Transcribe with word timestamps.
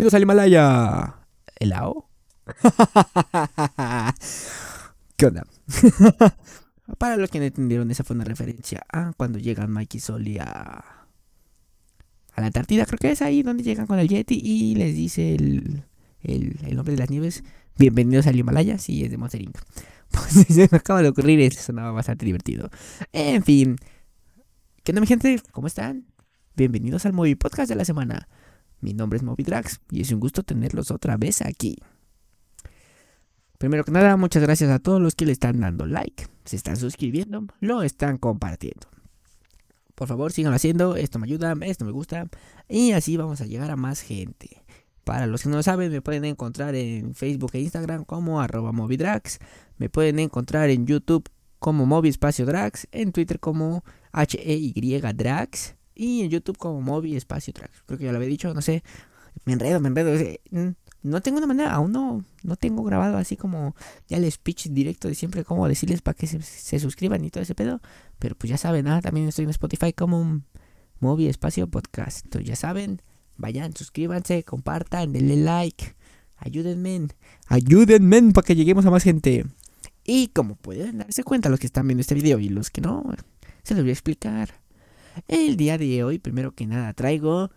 Bienvenidos 0.00 0.14
al 0.14 0.22
Himalaya. 0.22 1.14
¿El 1.56 1.74
AO? 1.74 2.08
¿Qué 5.16 5.26
onda? 5.26 5.46
Para 6.98 7.18
los 7.18 7.28
que 7.28 7.38
no 7.38 7.44
entendieron, 7.44 7.90
esa 7.90 8.02
fue 8.02 8.16
una 8.16 8.24
referencia 8.24 8.80
a 8.90 9.12
cuando 9.12 9.38
llegan 9.38 9.70
Mike 9.70 9.98
y 9.98 10.00
Soli 10.00 10.38
a, 10.38 10.46
a 12.32 12.40
la 12.40 12.46
Antártida, 12.46 12.86
creo 12.86 12.96
que 12.98 13.10
es 13.10 13.20
ahí 13.20 13.42
donde 13.42 13.62
llegan 13.62 13.86
con 13.86 13.98
el 13.98 14.08
Yeti 14.08 14.40
y 14.42 14.74
les 14.74 14.96
dice 14.96 15.34
el, 15.34 15.84
el, 16.22 16.56
el 16.64 16.76
nombre 16.76 16.94
de 16.94 16.98
las 16.98 17.10
nieves, 17.10 17.44
bienvenidos 17.76 18.26
al 18.26 18.36
Himalaya, 18.36 18.78
si 18.78 19.04
es 19.04 19.10
de 19.10 19.18
Monster 19.18 19.42
Inc. 19.42 19.58
Pues 20.12 20.46
se 20.46 20.66
me 20.70 20.78
acaba 20.78 21.02
de 21.02 21.10
ocurrir, 21.10 21.40
eso 21.40 21.60
sonaba 21.60 21.92
bastante 21.92 22.24
divertido. 22.24 22.70
En 23.12 23.42
fin, 23.42 23.76
¿qué 24.82 24.92
onda 24.92 25.02
mi 25.02 25.06
gente? 25.06 25.42
¿Cómo 25.52 25.66
están? 25.66 26.06
Bienvenidos 26.56 27.04
al 27.04 27.12
Movie 27.12 27.36
Podcast 27.36 27.68
de 27.68 27.76
la 27.76 27.84
semana. 27.84 28.28
Mi 28.80 28.94
nombre 28.94 29.18
es 29.18 29.22
Moby 29.22 29.44
y 29.90 30.00
es 30.00 30.10
un 30.12 30.20
gusto 30.20 30.42
tenerlos 30.42 30.90
otra 30.90 31.16
vez 31.16 31.42
aquí. 31.42 31.78
Primero 33.58 33.84
que 33.84 33.92
nada, 33.92 34.16
muchas 34.16 34.42
gracias 34.42 34.70
a 34.70 34.78
todos 34.78 35.02
los 35.02 35.14
que 35.14 35.26
le 35.26 35.32
están 35.32 35.60
dando 35.60 35.84
like, 35.84 36.26
se 36.46 36.56
están 36.56 36.76
suscribiendo, 36.76 37.46
lo 37.60 37.82
están 37.82 38.16
compartiendo. 38.16 38.88
Por 39.94 40.08
favor, 40.08 40.32
sigan 40.32 40.54
haciendo, 40.54 40.96
esto 40.96 41.18
me 41.18 41.26
ayuda, 41.26 41.54
esto 41.60 41.84
me 41.84 41.92
gusta 41.92 42.26
y 42.70 42.92
así 42.92 43.18
vamos 43.18 43.42
a 43.42 43.46
llegar 43.46 43.70
a 43.70 43.76
más 43.76 44.00
gente. 44.00 44.64
Para 45.04 45.26
los 45.26 45.42
que 45.42 45.50
no 45.50 45.56
lo 45.56 45.62
saben, 45.62 45.92
me 45.92 46.00
pueden 46.00 46.24
encontrar 46.24 46.74
en 46.74 47.14
Facebook 47.14 47.50
e 47.52 47.60
Instagram 47.60 48.04
como 48.04 48.40
arroba 48.40 48.72
movidrax. 48.72 49.40
Me 49.76 49.90
pueden 49.90 50.18
encontrar 50.18 50.70
en 50.70 50.86
YouTube 50.86 51.28
como 51.58 51.84
Movi 51.84 52.08
Espacio 52.08 52.46
Drax, 52.46 52.88
en 52.92 53.12
Twitter 53.12 53.40
como 53.40 53.84
H-E-Y 54.12 55.00
Drax 55.00 55.74
y 56.00 56.22
en 56.22 56.30
YouTube 56.30 56.56
como 56.56 56.80
Movi 56.80 57.14
Espacio 57.14 57.52
Drax. 57.52 57.82
Creo 57.84 57.98
que 57.98 58.06
ya 58.06 58.12
lo 58.12 58.16
había 58.16 58.30
dicho, 58.30 58.54
no 58.54 58.62
sé. 58.62 58.82
Me 59.44 59.52
enredo, 59.52 59.80
me 59.80 59.88
enredo. 59.88 60.18
No 61.02 61.20
tengo 61.20 61.36
una 61.36 61.46
manera, 61.46 61.72
aún 61.74 61.92
no, 61.92 62.24
no 62.42 62.56
tengo 62.56 62.82
grabado 62.82 63.18
así 63.18 63.36
como 63.36 63.76
ya 64.08 64.16
el 64.16 64.30
speech 64.32 64.68
directo 64.68 65.08
de 65.08 65.14
siempre, 65.14 65.44
como 65.44 65.68
decirles 65.68 66.00
para 66.00 66.16
que 66.16 66.26
se, 66.26 66.78
suscriban 66.78 67.22
y 67.22 67.30
todo 67.30 67.42
ese 67.42 67.54
pedo. 67.54 67.82
Pero 68.18 68.34
pues 68.34 68.48
ya 68.48 68.56
saben, 68.56 68.86
nada, 68.86 69.02
también 69.02 69.28
estoy 69.28 69.44
en 69.44 69.50
Spotify 69.50 69.92
como 69.92 70.40
Movi 71.00 71.28
Espacio 71.28 71.66
Podcast. 71.66 72.24
Entonces 72.24 72.48
ya 72.48 72.56
saben, 72.56 73.02
vayan, 73.36 73.76
suscríbanse, 73.76 74.42
compartan, 74.42 75.12
denle 75.12 75.36
like. 75.36 75.96
Ayúdenme, 76.38 77.08
ayúdenme 77.46 78.32
para 78.32 78.46
que 78.46 78.56
lleguemos 78.56 78.86
a 78.86 78.90
más 78.90 79.02
gente. 79.02 79.44
Y 80.02 80.28
como 80.28 80.56
pueden 80.56 80.96
darse 80.96 81.24
cuenta 81.24 81.50
los 81.50 81.60
que 81.60 81.66
están 81.66 81.86
viendo 81.86 82.00
este 82.00 82.14
video 82.14 82.38
y 82.38 82.48
los 82.48 82.70
que 82.70 82.80
no, 82.80 83.04
se 83.62 83.74
los 83.74 83.82
voy 83.82 83.90
a 83.90 83.92
explicar. 83.92 84.60
El 85.28 85.56
día 85.56 85.78
de 85.78 86.04
hoy, 86.04 86.18
primero 86.18 86.52
que 86.52 86.66
nada, 86.66 86.92
traigo 86.94 87.50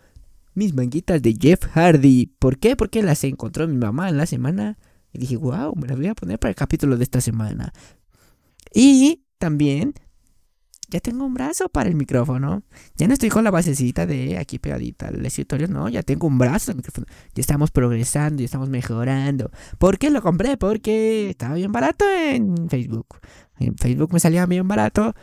mis 0.53 0.73
manguitas 0.73 1.21
de 1.21 1.35
Jeff 1.39 1.65
Hardy. 1.73 2.27
¿Por 2.39 2.57
qué? 2.59 2.75
Porque 2.75 3.01
las 3.01 3.23
encontró 3.23 3.67
mi 3.67 3.77
mamá 3.77 4.09
en 4.09 4.17
la 4.17 4.25
semana. 4.25 4.77
Y 5.11 5.19
dije, 5.19 5.37
wow, 5.37 5.75
me 5.75 5.87
las 5.87 5.97
voy 5.97 6.07
a 6.07 6.15
poner 6.15 6.39
para 6.39 6.49
el 6.49 6.55
capítulo 6.55 6.97
de 6.97 7.03
esta 7.03 7.21
semana. 7.21 7.71
Y 8.73 9.23
también 9.37 9.93
ya 10.89 10.99
tengo 10.99 11.25
un 11.25 11.33
brazo 11.33 11.69
para 11.69 11.89
el 11.89 11.95
micrófono. 11.95 12.63
Ya 12.95 13.07
no 13.07 13.13
estoy 13.13 13.29
con 13.29 13.43
la 13.43 13.51
basecita 13.51 14.05
de 14.05 14.37
aquí 14.37 14.59
pegadita 14.59 15.07
al 15.07 15.25
escritorio, 15.25 15.67
no, 15.67 15.89
ya 15.89 16.03
tengo 16.03 16.27
un 16.27 16.37
brazo 16.37 16.67
del 16.67 16.77
micrófono. 16.77 17.07
Ya 17.33 17.41
estamos 17.41 17.71
progresando, 17.71 18.41
ya 18.41 18.45
estamos 18.45 18.69
mejorando. 18.69 19.49
¿Por 19.79 19.97
qué 19.97 20.11
lo 20.11 20.21
compré? 20.21 20.55
Porque 20.55 21.31
estaba 21.31 21.55
bien 21.55 21.71
barato 21.71 22.05
en 22.09 22.69
Facebook. 22.69 23.07
En 23.59 23.75
Facebook 23.75 24.13
me 24.13 24.19
salía 24.19 24.45
bien 24.45 24.67
barato 24.67 25.15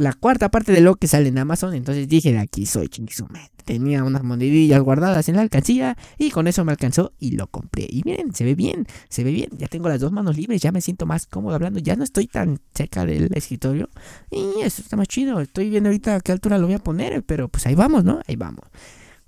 la 0.00 0.14
cuarta 0.14 0.48
parte 0.48 0.72
de 0.72 0.80
lo 0.80 0.96
que 0.96 1.06
sale 1.06 1.28
en 1.28 1.36
Amazon. 1.36 1.74
Entonces 1.74 2.08
dije, 2.08 2.32
de 2.32 2.38
aquí 2.38 2.64
soy 2.64 2.88
chinguisume. 2.88 3.50
Tenía 3.66 4.02
unas 4.02 4.22
monedillas 4.22 4.80
guardadas 4.80 5.28
en 5.28 5.36
la 5.36 5.42
alcancía 5.42 5.96
y 6.16 6.30
con 6.30 6.46
eso 6.46 6.64
me 6.64 6.72
alcanzó 6.72 7.12
y 7.18 7.32
lo 7.32 7.48
compré. 7.48 7.86
Y 7.88 8.02
miren, 8.06 8.34
se 8.34 8.44
ve 8.44 8.54
bien, 8.54 8.86
se 9.10 9.24
ve 9.24 9.30
bien. 9.30 9.50
Ya 9.58 9.68
tengo 9.68 9.90
las 9.90 10.00
dos 10.00 10.10
manos 10.10 10.38
libres, 10.38 10.62
ya 10.62 10.72
me 10.72 10.80
siento 10.80 11.04
más 11.04 11.26
cómodo 11.26 11.54
hablando. 11.54 11.80
Ya 11.80 11.96
no 11.96 12.04
estoy 12.04 12.26
tan 12.26 12.60
cerca 12.74 13.04
del 13.04 13.30
escritorio. 13.34 13.90
Y 14.30 14.62
eso 14.62 14.80
está 14.80 14.96
más 14.96 15.06
chido. 15.06 15.38
Estoy 15.38 15.68
viendo 15.68 15.90
ahorita 15.90 16.16
a 16.16 16.20
qué 16.20 16.32
altura 16.32 16.56
lo 16.56 16.66
voy 16.66 16.76
a 16.76 16.78
poner, 16.78 17.22
pero 17.22 17.48
pues 17.48 17.66
ahí 17.66 17.74
vamos, 17.74 18.02
¿no? 18.02 18.20
Ahí 18.26 18.36
vamos. 18.36 18.64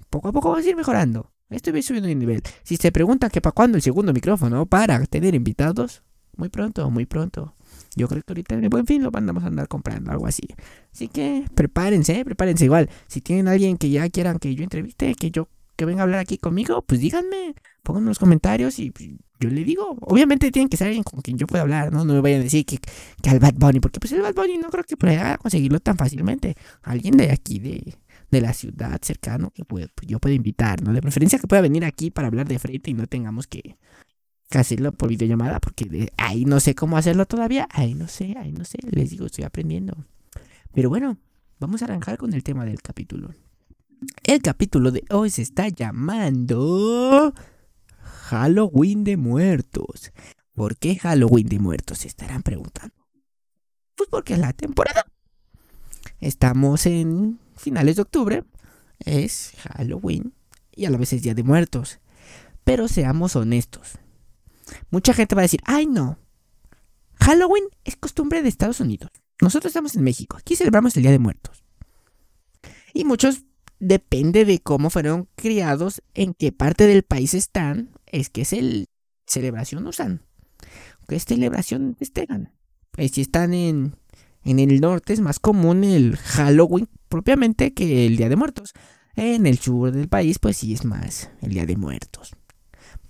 Poco 0.09 0.29
a 0.29 0.33
poco 0.33 0.49
vamos 0.49 0.65
a 0.65 0.71
ir 0.71 0.77
mejorando. 0.77 1.31
Estoy 1.51 1.83
subiendo 1.83 2.09
de 2.09 2.15
nivel. 2.15 2.43
Si 2.63 2.77
se 2.77 2.91
preguntan 2.93 3.29
que 3.29 3.43
para 3.43 3.53
cuándo 3.53 3.77
el 3.77 3.83
segundo 3.83 4.15
micrófono 4.15 4.65
para 4.65 5.05
tener 5.05 5.35
invitados, 5.35 6.03
muy 6.35 6.49
pronto, 6.49 6.91
muy 6.91 7.05
pronto. 7.05 7.55
Yo 7.95 8.09
creo 8.09 8.23
que 8.23 8.33
ahorita 8.33 8.55
en 8.55 8.69
buen 8.71 8.87
fin 8.87 9.03
lo 9.03 9.11
mandamos 9.11 9.45
a 9.45 9.49
andar 9.49 9.69
comprando, 9.69 10.11
algo 10.11 10.27
así. 10.27 10.43
Así 10.93 11.09
que 11.09 11.45
prepárense, 11.55 12.25
prepárense 12.25 12.65
igual. 12.65 12.89
Si 13.07 13.21
tienen 13.21 13.49
alguien 13.49 13.77
que 13.77 13.91
ya 13.91 14.09
quieran 14.09 14.39
que 14.39 14.55
yo 14.55 14.65
entreviste, 14.65 15.15
que 15.15 15.31
yo 15.31 15.49
que 15.77 15.85
venga 15.85 16.01
a 16.01 16.05
hablar 16.05 16.21
aquí 16.21 16.39
conmigo, 16.39 16.83
pues 16.83 17.01
díganme, 17.01 17.55
pónganme 17.83 18.05
en 18.05 18.09
los 18.11 18.19
comentarios 18.19 18.79
y 18.79 18.93
yo 19.41 19.51
le 19.51 19.65
digo. 19.65 19.97
Obviamente 20.03 20.51
tienen 20.51 20.69
que 20.69 20.77
ser 20.77 20.89
alguien 20.89 21.03
con 21.03 21.21
quien 21.21 21.39
yo 21.39 21.47
pueda 21.47 21.63
hablar, 21.63 21.93
¿no? 21.93 22.05
No 22.05 22.15
me 22.15 22.21
vayan 22.21 22.41
a 22.41 22.45
decir 22.45 22.65
que, 22.65 22.79
que 23.23 23.31
al 23.31 23.41
Bad 23.41 23.55
Bunny, 23.55 23.81
porque 23.81 23.99
pues 23.99 24.13
el 24.13 24.23
Bad 24.23 24.35
Bunny 24.35 24.59
no 24.59 24.71
creo 24.71 24.85
que 24.85 24.97
pueda 24.97 25.39
conseguirlo 25.39 25.81
tan 25.81 25.97
fácilmente. 25.97 26.55
Alguien 26.83 27.17
de 27.17 27.31
aquí, 27.33 27.59
de, 27.59 27.97
de 28.31 28.41
la 28.41 28.53
ciudad 28.53 29.01
cercano, 29.03 29.51
que 29.51 29.65
puede, 29.65 29.89
pues 29.95 30.07
yo 30.07 30.19
puedo 30.19 30.35
invitar, 30.35 30.83
¿no? 30.83 30.93
De 30.93 31.03
preferencia 31.03 31.39
que 31.39 31.47
pueda 31.47 31.63
venir 31.63 31.85
aquí 31.85 32.11
para 32.11 32.29
hablar 32.29 32.47
de 32.47 32.59
frente 32.59 32.91
y 32.91 32.95
no 32.95 33.07
tengamos 33.07 33.47
que 33.47 33.77
que 34.53 34.59
hacerlo 34.59 34.93
por 34.93 35.09
videollamada, 35.09 35.61
porque 35.61 36.13
ahí 36.19 36.45
no 36.45 36.61
sé 36.61 36.75
cómo 36.75 36.99
hacerlo 36.99 37.25
todavía, 37.25 37.67
ahí 37.71 37.95
no 37.95 38.07
sé, 38.07 38.35
ahí 38.39 38.53
no 38.53 38.67
sé, 38.67 38.79
les 38.91 39.09
digo, 39.09 39.25
estoy 39.25 39.45
aprendiendo. 39.45 39.97
Pero 40.75 40.91
bueno, 40.91 41.17
vamos 41.59 41.81
a 41.81 41.87
arrancar 41.87 42.19
con 42.19 42.35
el 42.35 42.45
tema 42.45 42.67
del 42.67 42.83
capítulo. 42.83 43.35
El 44.25 44.43
capítulo 44.43 44.91
de 44.91 45.05
hoy 45.09 45.31
se 45.31 45.41
está 45.41 45.69
llamando 45.69 47.33
Halloween 48.03 49.05
de 49.05 49.17
Muertos. 49.17 50.13
¿Por 50.55 50.77
qué 50.77 50.97
Halloween 50.97 51.49
de 51.49 51.59
Muertos? 51.59 52.01
Se 52.01 52.09
estarán 52.09 52.43
preguntando. 52.43 52.95
Pues 53.95 54.11
porque 54.11 54.35
es 54.35 54.39
la 54.39 54.53
temporada. 54.53 55.07
Estamos 56.21 56.85
en 56.85 57.39
finales 57.57 57.97
de 57.97 58.03
octubre. 58.03 58.45
Es 58.99 59.55
Halloween 59.63 60.35
y 60.77 60.85
a 60.85 60.91
la 60.91 60.99
vez 60.99 61.15
es 61.15 61.23
Día 61.23 61.35
de 61.35 61.43
Muertos. 61.43 62.01
Pero 62.65 62.87
seamos 62.87 63.35
honestos. 63.35 63.99
Mucha 64.91 65.15
gente 65.15 65.35
va 65.35 65.43
a 65.43 65.45
decir, 65.45 65.61
ay 65.65 65.87
no, 65.87 66.19
Halloween 67.21 67.65
es 67.85 67.97
costumbre 67.97 68.43
de 68.43 68.49
Estados 68.49 68.81
Unidos. 68.81 69.11
Nosotros 69.41 69.71
estamos 69.71 69.95
en 69.97 70.03
México, 70.03 70.37
aquí 70.37 70.57
celebramos 70.57 70.97
el 70.97 71.03
Día 71.03 71.13
de 71.13 71.19
Muertos. 71.19 71.65
Y 72.95 73.05
muchos, 73.05 73.45
depende 73.79 74.45
de 74.45 74.61
cómo 74.61 74.91
fueron 74.91 75.29
criados, 75.35 76.03
en 76.15 76.35
qué 76.35 76.53
parte 76.53 76.87
del 76.87 77.03
país 77.03 77.35
están, 77.35 77.91
es 78.07 78.31
que 78.31 78.43
es 78.43 78.53
el 78.53 78.87
celebración 79.27 79.87
usan. 79.87 80.23
¿Qué 81.09 81.19
celebración 81.19 81.97
festejan? 81.99 82.53
Pues 82.93 83.13
si 83.13 83.23
están 83.23 83.55
en, 83.55 83.97
en 84.45 84.59
el 84.59 84.81
norte 84.81 85.13
es 85.13 85.21
más 85.21 85.41
común 85.41 85.85
el 85.85 86.17
Halloween 86.17 86.89
propiamente 87.09 87.73
que 87.73 88.07
el 88.07 88.17
Día 88.17 88.29
de 88.29 88.37
Muertos. 88.37 88.73
En 89.15 89.47
el 89.47 89.59
sur 89.59 89.93
del 89.93 90.09
país 90.09 90.39
pues 90.39 90.59
sí 90.59 90.73
es 90.73 90.85
más 90.85 91.31
el 91.41 91.51
Día 91.51 91.67
de 91.67 91.77
Muertos. 91.77 92.33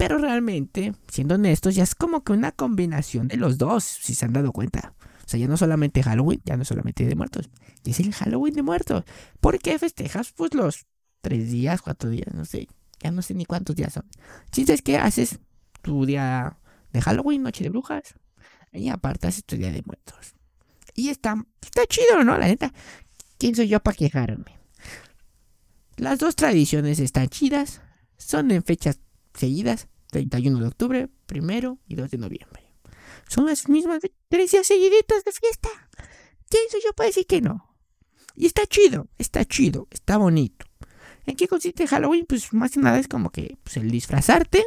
Pero 0.03 0.19
realmente, 0.19 0.97
siendo 1.07 1.37
honestos, 1.37 1.77
ya 1.77 1.85
es 1.85 1.95
como 1.95 2.25
que 2.25 2.33
una 2.33 2.51
combinación 2.51 3.29
de 3.29 3.37
los 3.37 3.57
dos, 3.57 3.85
si 3.85 4.17
se 4.17 4.25
han 4.25 4.33
dado 4.33 4.51
cuenta. 4.51 4.95
O 5.25 5.29
sea, 5.29 5.39
ya 5.39 5.47
no 5.47 5.57
solamente 5.57 6.03
Halloween, 6.03 6.43
ya 6.45 6.57
no 6.57 6.65
solamente 6.65 7.07
de 7.07 7.15
muertos, 7.15 7.51
ya 7.85 7.93
es 7.93 8.01
el 8.01 8.13
Halloween 8.13 8.53
de 8.53 8.63
muertos. 8.63 9.05
¿Por 9.39 9.61
qué 9.61 9.79
festejas? 9.79 10.33
Pues 10.33 10.55
los 10.55 10.87
tres 11.21 11.53
días, 11.53 11.83
cuatro 11.83 12.11
días, 12.11 12.35
no 12.35 12.45
sé, 12.45 12.67
ya 13.01 13.13
no 13.13 13.23
sé 13.23 13.35
ni 13.35 13.45
cuántos 13.45 13.77
días 13.77 13.93
son. 13.93 14.05
Chiste 14.51 14.73
es 14.73 14.83
que 14.83 14.99
haces 14.99 15.39
tu 15.83 16.05
día 16.05 16.59
de 16.93 17.01
Halloween, 17.01 17.45
noche 17.45 17.63
de 17.63 17.71
brujas, 17.71 18.16
y 18.72 18.89
aparte 18.89 19.31
tu 19.47 19.55
día 19.55 19.71
de 19.71 19.84
muertos. 19.87 20.34
Y 20.97 21.10
está, 21.10 21.47
está 21.60 21.87
chido, 21.87 22.25
¿no? 22.25 22.37
La 22.39 22.48
neta, 22.48 22.72
¿quién 23.39 23.55
soy 23.55 23.69
yo 23.69 23.78
para 23.78 23.97
quejarme? 23.97 24.59
Las 25.97 26.19
dos 26.19 26.34
tradiciones 26.34 26.98
están 26.98 27.28
chidas, 27.28 27.83
son 28.16 28.51
en 28.51 28.65
fechas 28.65 28.98
seguidas, 29.33 29.87
31 30.12 30.60
de 30.60 30.66
octubre, 30.66 31.09
primero 31.24 31.78
y 31.88 31.94
2 31.94 32.10
de 32.10 32.18
noviembre. 32.18 32.62
Son 33.28 33.47
las 33.47 33.68
mismas 33.68 34.03
tres 34.28 34.50
días 34.50 34.66
seguiditas 34.66 35.24
de 35.24 35.32
fiesta. 35.32 35.70
¿Quién 36.50 36.64
soy 36.70 36.80
yo 36.84 36.92
para 36.92 37.06
decir 37.06 37.26
que 37.26 37.41
no? 37.41 37.74
Y 38.36 38.44
está 38.44 38.66
chido, 38.66 39.09
está 39.16 39.47
chido, 39.47 39.88
está 39.91 40.18
bonito. 40.18 40.66
¿En 41.24 41.34
qué 41.34 41.48
consiste 41.48 41.86
Halloween? 41.86 42.26
Pues 42.26 42.53
más 42.53 42.72
que 42.72 42.80
nada 42.80 42.98
es 42.98 43.09
como 43.09 43.30
que 43.30 43.56
pues, 43.62 43.78
el 43.78 43.91
disfrazarte, 43.91 44.62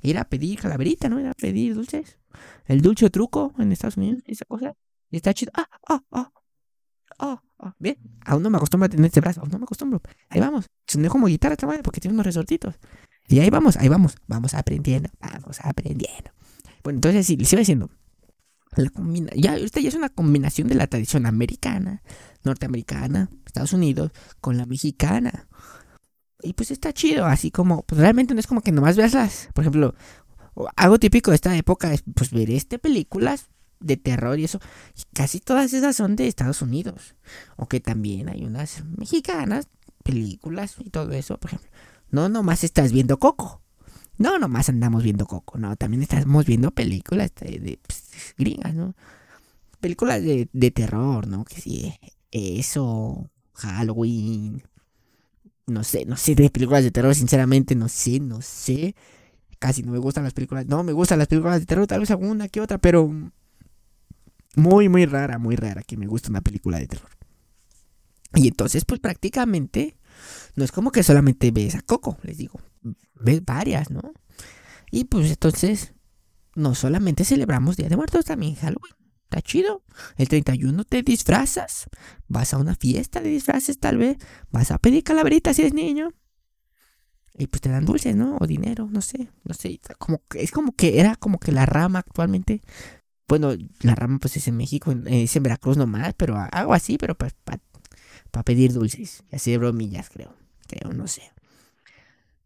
ir 0.00 0.16
a 0.16 0.24
pedir 0.24 0.60
calaverita, 0.60 1.10
¿no? 1.10 1.20
Ir 1.20 1.26
a 1.26 1.34
pedir 1.34 1.74
dulces. 1.74 2.18
El 2.64 2.80
dulce 2.80 3.10
truco 3.10 3.52
en 3.58 3.70
Estados 3.70 3.98
Unidos, 3.98 4.22
esa 4.26 4.46
cosa. 4.46 4.74
Y 5.10 5.16
está 5.16 5.34
chido. 5.34 5.52
Ah, 5.54 5.68
ah, 5.88 6.02
ah. 6.10 6.32
Oh, 7.18 7.40
oh, 7.58 7.72
bien. 7.78 7.98
Aún 8.24 8.42
no 8.42 8.50
me 8.50 8.56
acostumbro 8.56 8.86
a 8.86 8.88
tener 8.88 9.06
este 9.06 9.20
brazo. 9.20 9.42
Aún 9.42 9.50
no 9.50 9.58
me 9.58 9.64
acostumbro. 9.64 10.00
Ahí 10.30 10.40
vamos. 10.40 10.66
Sonó 10.86 11.10
como 11.10 11.26
guitarra, 11.26 11.56
chaval, 11.56 11.82
porque 11.82 12.00
tiene 12.00 12.14
unos 12.14 12.24
resortitos. 12.24 12.76
Y 13.28 13.40
ahí 13.40 13.50
vamos, 13.50 13.76
ahí 13.76 13.88
vamos, 13.88 14.16
vamos 14.26 14.54
aprendiendo, 14.54 15.08
vamos 15.20 15.58
aprendiendo. 15.62 16.30
Bueno, 16.82 16.98
entonces 16.98 17.26
sí, 17.26 17.36
les 17.36 17.52
iba 17.52 17.60
diciendo, 17.60 17.90
la 18.76 18.90
ya, 19.34 19.56
esta 19.56 19.80
ya 19.80 19.88
es 19.88 19.94
una 19.94 20.08
combinación 20.08 20.68
de 20.68 20.74
la 20.74 20.86
tradición 20.86 21.26
americana, 21.26 22.02
norteamericana, 22.42 23.30
Estados 23.46 23.72
Unidos, 23.72 24.12
con 24.40 24.58
la 24.58 24.66
mexicana. 24.66 25.48
Y 26.42 26.52
pues 26.52 26.70
está 26.70 26.92
chido, 26.92 27.24
así 27.24 27.50
como, 27.50 27.82
pues 27.82 28.00
realmente 28.00 28.34
no 28.34 28.40
es 28.40 28.46
como 28.46 28.60
que 28.60 28.72
nomás 28.72 28.96
veas 28.96 29.14
las, 29.14 29.48
por 29.54 29.64
ejemplo, 29.64 29.94
algo 30.76 30.98
típico 30.98 31.30
de 31.30 31.36
esta 31.36 31.56
época 31.56 31.92
es 31.92 32.02
pues 32.14 32.30
ver 32.30 32.50
este 32.50 32.78
películas 32.78 33.48
de 33.80 33.96
terror 33.96 34.38
y 34.38 34.44
eso. 34.44 34.60
casi 35.12 35.40
todas 35.40 35.72
esas 35.72 35.96
son 35.96 36.16
de 36.16 36.26
Estados 36.26 36.62
Unidos. 36.62 37.16
O 37.56 37.66
que 37.66 37.80
también 37.80 38.28
hay 38.28 38.44
unas 38.44 38.84
mexicanas, 38.84 39.68
películas 40.02 40.76
y 40.78 40.90
todo 40.90 41.12
eso, 41.12 41.38
por 41.38 41.50
ejemplo. 41.50 41.70
No 42.14 42.28
nomás 42.28 42.62
estás 42.62 42.92
viendo 42.92 43.18
Coco. 43.18 43.60
No 44.18 44.38
nomás 44.38 44.68
andamos 44.68 45.02
viendo 45.02 45.26
Coco, 45.26 45.58
no, 45.58 45.74
también 45.74 46.02
estamos 46.02 46.46
viendo 46.46 46.70
películas 46.70 47.32
de, 47.34 47.80
pues, 47.84 48.04
gringas, 48.38 48.72
¿no? 48.72 48.94
Películas 49.80 50.22
de, 50.22 50.48
de 50.52 50.70
terror, 50.70 51.26
¿no? 51.26 51.44
Que 51.44 51.60
sí, 51.60 51.92
eso, 52.30 53.28
Halloween, 53.54 54.62
no 55.66 55.82
sé, 55.82 56.04
no 56.04 56.16
sé 56.16 56.36
de 56.36 56.50
películas 56.50 56.84
de 56.84 56.92
terror, 56.92 57.16
sinceramente, 57.16 57.74
no 57.74 57.88
sé, 57.88 58.20
no 58.20 58.40
sé. 58.40 58.94
Casi 59.58 59.82
no 59.82 59.90
me 59.90 59.98
gustan 59.98 60.22
las 60.22 60.34
películas. 60.34 60.66
No, 60.66 60.84
me 60.84 60.92
gustan 60.92 61.18
las 61.18 61.26
películas 61.26 61.58
de 61.58 61.66
terror, 61.66 61.88
tal 61.88 61.98
vez 61.98 62.12
alguna 62.12 62.46
que 62.48 62.60
otra, 62.60 62.78
pero 62.78 63.10
muy, 64.54 64.88
muy 64.88 65.06
rara, 65.06 65.38
muy 65.38 65.56
rara 65.56 65.82
que 65.82 65.96
me 65.96 66.06
guste 66.06 66.30
una 66.30 66.42
película 66.42 66.78
de 66.78 66.86
terror. 66.86 67.10
Y 68.34 68.46
entonces, 68.46 68.84
pues 68.84 69.00
prácticamente, 69.00 69.96
no 70.56 70.64
es 70.64 70.72
como 70.72 70.92
que 70.92 71.02
solamente 71.02 71.50
ves 71.50 71.74
a 71.74 71.82
Coco, 71.82 72.18
les 72.22 72.38
digo. 72.38 72.60
Ves 73.14 73.44
varias, 73.44 73.90
¿no? 73.90 74.12
Y 74.90 75.04
pues 75.04 75.30
entonces, 75.30 75.92
no 76.54 76.74
solamente 76.74 77.24
celebramos 77.24 77.76
Día 77.76 77.88
de 77.88 77.96
Muertos, 77.96 78.24
también 78.24 78.54
Halloween. 78.54 78.94
Está 79.24 79.42
chido. 79.42 79.82
El 80.16 80.28
31 80.28 80.84
te 80.84 81.02
disfrazas. 81.02 81.88
Vas 82.28 82.54
a 82.54 82.58
una 82.58 82.76
fiesta 82.76 83.20
de 83.20 83.30
disfraces, 83.30 83.78
tal 83.78 83.98
vez. 83.98 84.18
Vas 84.50 84.70
a 84.70 84.78
pedir 84.78 85.02
calaveritas 85.02 85.56
si 85.56 85.62
eres 85.62 85.74
niño. 85.74 86.12
Y 87.36 87.48
pues 87.48 87.60
te 87.60 87.68
dan 87.68 87.84
dulces, 87.84 88.14
¿no? 88.14 88.36
O 88.40 88.46
dinero, 88.46 88.88
no 88.90 89.00
sé. 89.00 89.28
No 89.42 89.54
sé. 89.54 89.80
Como 89.98 90.22
es 90.34 90.52
como 90.52 90.72
que 90.76 91.00
era 91.00 91.16
como 91.16 91.38
que 91.38 91.50
la 91.50 91.66
rama 91.66 91.98
actualmente. 91.98 92.62
Bueno, 93.26 93.52
la 93.80 93.94
rama 93.96 94.18
pues 94.20 94.36
es 94.36 94.46
en 94.46 94.56
México, 94.56 94.94
es 95.06 95.34
en 95.34 95.42
Veracruz 95.42 95.76
nomás, 95.76 96.14
pero 96.14 96.36
algo 96.52 96.74
así, 96.74 96.98
pero 96.98 97.16
pues 97.16 97.32
para 97.42 97.60
pedir 98.42 98.72
dulces. 98.72 99.22
Así 99.30 99.56
bromillas, 99.56 100.10
creo. 100.10 100.34
Creo, 100.66 100.92
no 100.92 101.06
sé. 101.06 101.22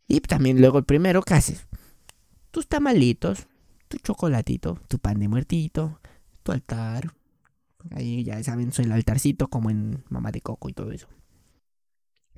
Y 0.06 0.20
también 0.20 0.60
luego 0.60 0.78
el 0.78 0.84
primero, 0.84 1.22
¿qué 1.22 1.34
haces? 1.34 1.66
Tus 2.50 2.66
tamalitos, 2.66 3.46
tu 3.88 3.98
chocolatito, 3.98 4.80
tu 4.88 4.98
pan 4.98 5.20
de 5.20 5.28
muertito, 5.28 6.00
altar. 6.52 7.14
Ahí 7.90 8.24
ya 8.24 8.42
saben, 8.42 8.72
soy 8.72 8.86
el 8.86 8.92
altarcito 8.92 9.48
como 9.48 9.70
en 9.70 10.04
Mamá 10.08 10.30
de 10.32 10.40
Coco 10.40 10.68
y 10.68 10.72
todo 10.72 10.90
eso. 10.92 11.08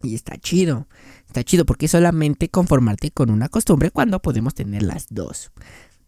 Y 0.03 0.15
está 0.15 0.39
chido, 0.39 0.87
está 1.27 1.45
chido 1.45 1.67
porque 1.67 1.89
solamente 1.89 2.49
conformarte 2.49 3.11
con 3.11 3.31
una 3.31 3.49
costumbre 3.49 3.91
cuando 3.91 4.21
podemos 4.21 4.55
tener 4.55 4.83
las 4.83 5.07
dos. 5.11 5.51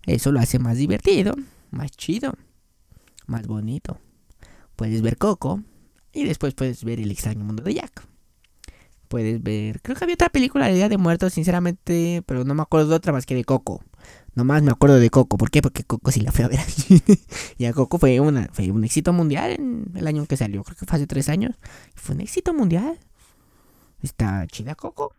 Eso 0.07 0.33
lo 0.33 0.41
hace 0.41 0.59
más 0.59 0.79
divertido, 0.79 1.35
más 1.71 1.91
chido, 1.91 2.35
más 3.27 3.47
bonito. 3.47 4.01
Puedes 4.77 5.03
ver 5.03 5.19
Coco 5.19 5.63
y 6.13 6.25
después 6.25 6.55
puedes 6.55 6.85
ver 6.85 7.01
El 7.01 7.11
extraño 7.11 7.45
mundo 7.45 7.63
de 7.63 7.75
Jack. 7.75 8.07
Puedes 9.09 9.43
ver, 9.43 9.83
creo 9.83 9.97
que 9.97 10.05
había 10.05 10.15
otra 10.15 10.31
película 10.31 10.69
de 10.69 10.75
Día 10.75 10.89
de 10.89 10.97
Muertos, 10.97 11.35
sinceramente, 11.35 12.23
pero 12.25 12.45
no 12.45 12.55
me 12.55 12.63
acuerdo 12.63 12.89
de 12.89 12.97
otra 12.97 13.13
más 13.13 13.27
que 13.27 13.35
de 13.35 13.45
Coco. 13.45 13.85
Nomás 14.35 14.63
me 14.63 14.71
acuerdo 14.71 14.99
de 14.99 15.11
Coco. 15.11 15.37
¿Por 15.37 15.51
qué? 15.51 15.61
Porque 15.61 15.85
Coco 15.85 16.11
sí 16.11 16.21
la 16.21 16.33
fui 16.33 16.45
a 16.45 16.49
ver 16.49 16.61
aquí. 16.61 17.03
y 17.59 17.67
a 17.67 17.75
Coco 17.75 17.99
fue, 17.99 18.19
una, 18.21 18.49
fue 18.53 18.71
un 18.71 18.85
éxito 18.85 19.13
mundial 19.13 19.53
en 19.53 19.93
el 19.95 20.07
año 20.07 20.25
que 20.25 20.39
salió. 20.39 20.65
Creo 20.65 20.77
que 20.77 20.87
fue 20.87 20.97
hace 20.97 21.07
tres 21.07 21.29
años. 21.29 21.57
Fue 21.95 22.15
un 22.15 22.23
éxito 22.23 22.55
mundial. 22.55 22.99
Está 24.03 24.47
chida 24.47 24.75
Coco. 24.75 25.15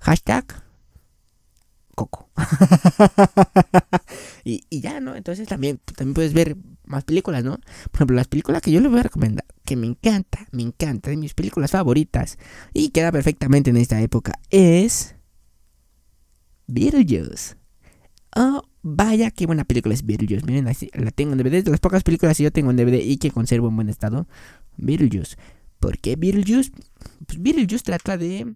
Hashtag 0.00 0.46
Coco. 1.94 2.30
y, 4.44 4.64
y, 4.70 4.80
ya, 4.80 5.00
¿no? 5.00 5.16
Entonces 5.16 5.46
también, 5.46 5.78
también 5.94 6.14
puedes 6.14 6.32
ver 6.32 6.56
más 6.88 7.04
películas, 7.04 7.44
¿no? 7.44 7.58
Por 7.90 7.96
ejemplo, 7.96 8.16
las 8.16 8.28
películas 8.28 8.62
que 8.62 8.72
yo 8.72 8.80
les 8.80 8.90
voy 8.90 9.00
a 9.00 9.04
recomendar, 9.04 9.44
que 9.64 9.76
me 9.76 9.86
encanta, 9.86 10.46
me 10.50 10.62
encanta, 10.62 11.10
de 11.10 11.16
mis 11.16 11.34
películas 11.34 11.70
favoritas, 11.70 12.38
y 12.72 12.90
queda 12.90 13.12
perfectamente 13.12 13.70
en 13.70 13.76
esta 13.76 14.00
época, 14.00 14.38
es 14.50 15.14
Beetlejuice. 16.66 17.56
Oh, 18.36 18.62
vaya, 18.82 19.30
qué 19.30 19.46
buena 19.46 19.64
película 19.64 19.94
es 19.94 20.04
Beetlejuice. 20.04 20.46
Miren, 20.46 20.64
la 20.64 21.10
tengo 21.10 21.32
en 21.32 21.38
DVD. 21.38 21.64
De 21.64 21.70
las 21.70 21.80
pocas 21.80 22.02
películas 22.02 22.36
que 22.36 22.44
yo 22.44 22.52
tengo 22.52 22.70
en 22.70 22.76
DVD 22.76 23.00
y 23.02 23.16
que 23.16 23.30
conservo 23.30 23.68
en 23.68 23.76
buen 23.76 23.88
estado. 23.88 24.28
Beetlejuice. 24.76 25.36
¿Por 25.80 25.98
qué 25.98 26.16
Beetlejuice? 26.16 26.70
Pues 27.26 27.42
Beetlejuice 27.42 27.84
trata 27.84 28.16
de 28.18 28.54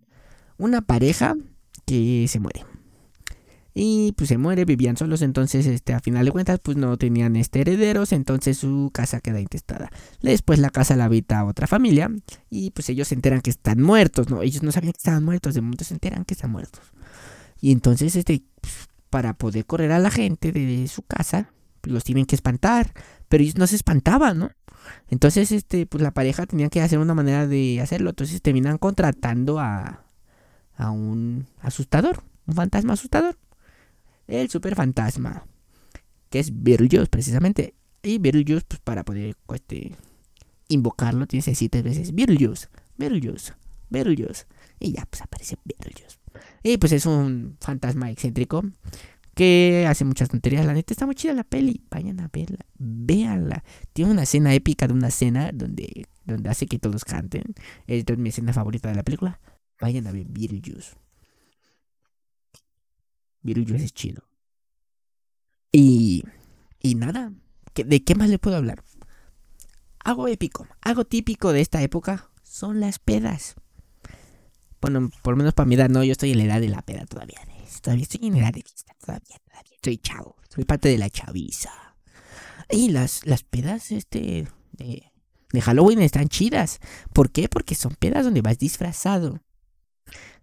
una 0.59 0.83
pareja 0.83 1.37
que 1.87 2.27
se 2.29 2.39
muere. 2.39 2.65
Y 3.75 4.13
pues 4.13 4.29
se 4.29 4.37
muere, 4.37 4.65
vivían 4.65 4.97
solos, 4.97 5.23
entonces 5.23 5.67
este, 5.67 5.95
a 5.95 6.01
final 6.01 6.27
de 6.27 6.31
cuentas 6.31 6.61
pues 6.63 6.77
no 6.77 6.99
tenían 6.99 7.37
este 7.37 7.63
herederos, 7.63 8.13
entonces 8.13 8.59
su 8.59 8.91
casa 8.93 9.21
queda 9.21 9.41
intestada. 9.41 9.91
Después 10.21 10.59
la 10.59 10.71
casa 10.71 10.95
la 10.95 11.07
habita 11.07 11.45
otra 11.45 11.67
familia 11.67 12.11
y 12.51 12.71
pues 12.73 12.91
ellos 12.91 13.09
se 13.09 13.15
enteran 13.15 13.41
que 13.41 13.51
están 13.51 13.81
muertos, 13.81 14.29
no, 14.29 14.43
ellos 14.43 14.63
no 14.63 14.73
sabían 14.73 14.93
que 14.93 14.99
estaban 14.99 15.25
muertos, 15.25 15.55
de 15.55 15.63
momento 15.63 15.85
se 15.85 15.95
enteran 15.95 16.25
que 16.25 16.35
están 16.35 16.51
muertos. 16.51 16.83
Y 17.61 17.73
entonces 17.73 18.15
este 18.15 18.43
pues, 18.61 18.89
para 19.09 19.35
poder 19.35 19.65
correr 19.67 19.93
a 19.93 19.99
la 19.99 20.11
gente 20.11 20.53
de 20.53 20.87
su 20.89 21.03
casa, 21.03 21.51
pues 21.81 21.93
los 21.93 22.05
tienen 22.05 22.27
que 22.27 22.35
espantar, 22.35 22.93
pero 23.29 23.43
ellos 23.43 23.57
no 23.57 23.67
se 23.67 23.77
espantaban, 23.77 24.39
¿no? 24.39 24.51
Entonces, 25.09 25.53
este, 25.53 25.87
pues 25.87 26.03
la 26.03 26.13
pareja 26.13 26.47
tenía 26.47 26.69
que 26.69 26.81
hacer 26.81 26.99
una 26.99 27.15
manera 27.15 27.47
de 27.47 27.81
hacerlo, 27.81 28.11
entonces 28.11 28.41
terminan 28.43 28.79
contratando 28.79 29.59
a, 29.59 30.05
a 30.77 30.91
un 30.91 31.47
asustador, 31.61 32.23
un 32.47 32.55
fantasma 32.55 32.95
asustador, 32.95 33.37
el 34.41 34.51
super 34.51 34.75
fantasma, 34.75 35.47
que 36.31 36.41
es 36.41 36.51
Beetlejuice 36.63 37.07
precisamente, 37.07 37.75
y 38.03 38.19
Beetlejuice, 38.19 38.65
pues 38.67 38.81
para 38.81 39.05
poder, 39.05 39.37
este, 39.55 39.95
invocarlo, 40.69 41.27
tienes 41.27 41.45
que 41.45 41.51
decir 41.53 41.71
tres 41.71 41.85
veces, 41.85 42.15
Beetlejuice, 42.15 42.69
Beetlejuice, 42.97 43.53
Beetlejuice, 43.91 44.47
y 44.81 44.93
ya, 44.93 45.07
pues 45.07 45.23
aparece 45.23 45.57
Beetlejuice. 45.65 46.19
Y 46.63 46.79
pues 46.79 46.93
es 46.93 47.07
un 47.07 47.57
fantasma 47.61 48.11
excéntrico 48.11 48.63
que 49.35 49.87
hace 49.89 50.05
muchas 50.05 50.29
tonterías. 50.29 50.67
La 50.67 50.75
neta 50.75 50.93
está 50.93 51.07
muy 51.07 51.15
chida 51.15 51.35
la 51.35 51.45
peli. 51.45 51.83
Vayan 51.91 52.21
a 52.21 52.29
verla. 52.33 52.65
Véanla. 52.79 53.65
Tiene 53.93 54.11
una 54.11 54.23
escena 54.23 54.55
épica 54.55 54.87
de 54.87 54.95
una 54.95 55.09
escena 55.09 55.51
donde, 55.53 56.07
donde 56.25 56.51
hace 56.51 56.67
que 56.67 56.79
todos 56.79 57.05
canten. 57.05 57.55
Es 57.87 58.05
mi 58.17 58.29
escena 58.29 58.53
favorita 58.53 58.89
de 58.89 58.97
la 58.97 59.03
película. 59.03 59.41
Vayan 59.81 60.07
a 60.07 60.13
ver 60.13 60.27
Beetlejuice. 60.29 60.95
Beetlejuice 63.43 63.85
es 63.85 63.93
chido. 63.93 64.23
Y, 65.71 66.25
y 66.81 66.95
nada. 66.95 67.33
¿De 67.75 68.05
qué 68.05 68.15
más 68.15 68.29
le 68.29 68.39
puedo 68.39 68.57
hablar? 68.57 68.85
Algo 70.05 70.29
épico, 70.29 70.67
algo 70.81 71.05
típico 71.05 71.53
de 71.53 71.61
esta 71.61 71.81
época 71.83 72.31
son 72.43 72.81
las 72.81 72.99
pedas. 72.99 73.55
Bueno, 74.81 75.11
por 75.23 75.35
lo 75.35 75.39
menos 75.39 75.55
para 75.55 75.67
mi 75.67 75.77
edad, 75.77 75.89
no, 75.89 76.03
yo 76.03 76.13
estoy 76.13 76.33
en 76.33 76.39
la 76.39 76.45
edad 76.45 76.61
de 76.61 76.69
la 76.69 76.83
peda 76.83 77.07
todavía. 77.07 77.41
Todavía 77.81 78.03
estoy 78.03 78.27
en 78.27 78.35
la 78.35 78.41
edad 78.41 78.53
de 78.53 78.63
fiesta, 78.63 78.95
todavía, 79.01 79.39
todavía. 79.45 79.79
Soy 79.83 79.99
chavo, 79.99 80.37
soy 80.49 80.65
parte 80.65 80.89
de 80.89 80.99
la 80.99 81.09
chaviza. 81.09 81.71
Y 82.69 82.91
las, 82.91 83.25
las 83.27 83.43
pedas, 83.43 83.91
este, 83.93 84.49
de, 84.73 85.13
de 85.53 85.61
Halloween 85.61 86.03
están 86.03 86.29
chidas. 86.29 86.81
¿Por 87.13 87.31
qué? 87.31 87.49
Porque 87.49 87.75
son 87.75 87.95
pedas 87.95 88.25
donde 88.25 88.43
vas 88.43 88.59
disfrazado. 88.59 89.41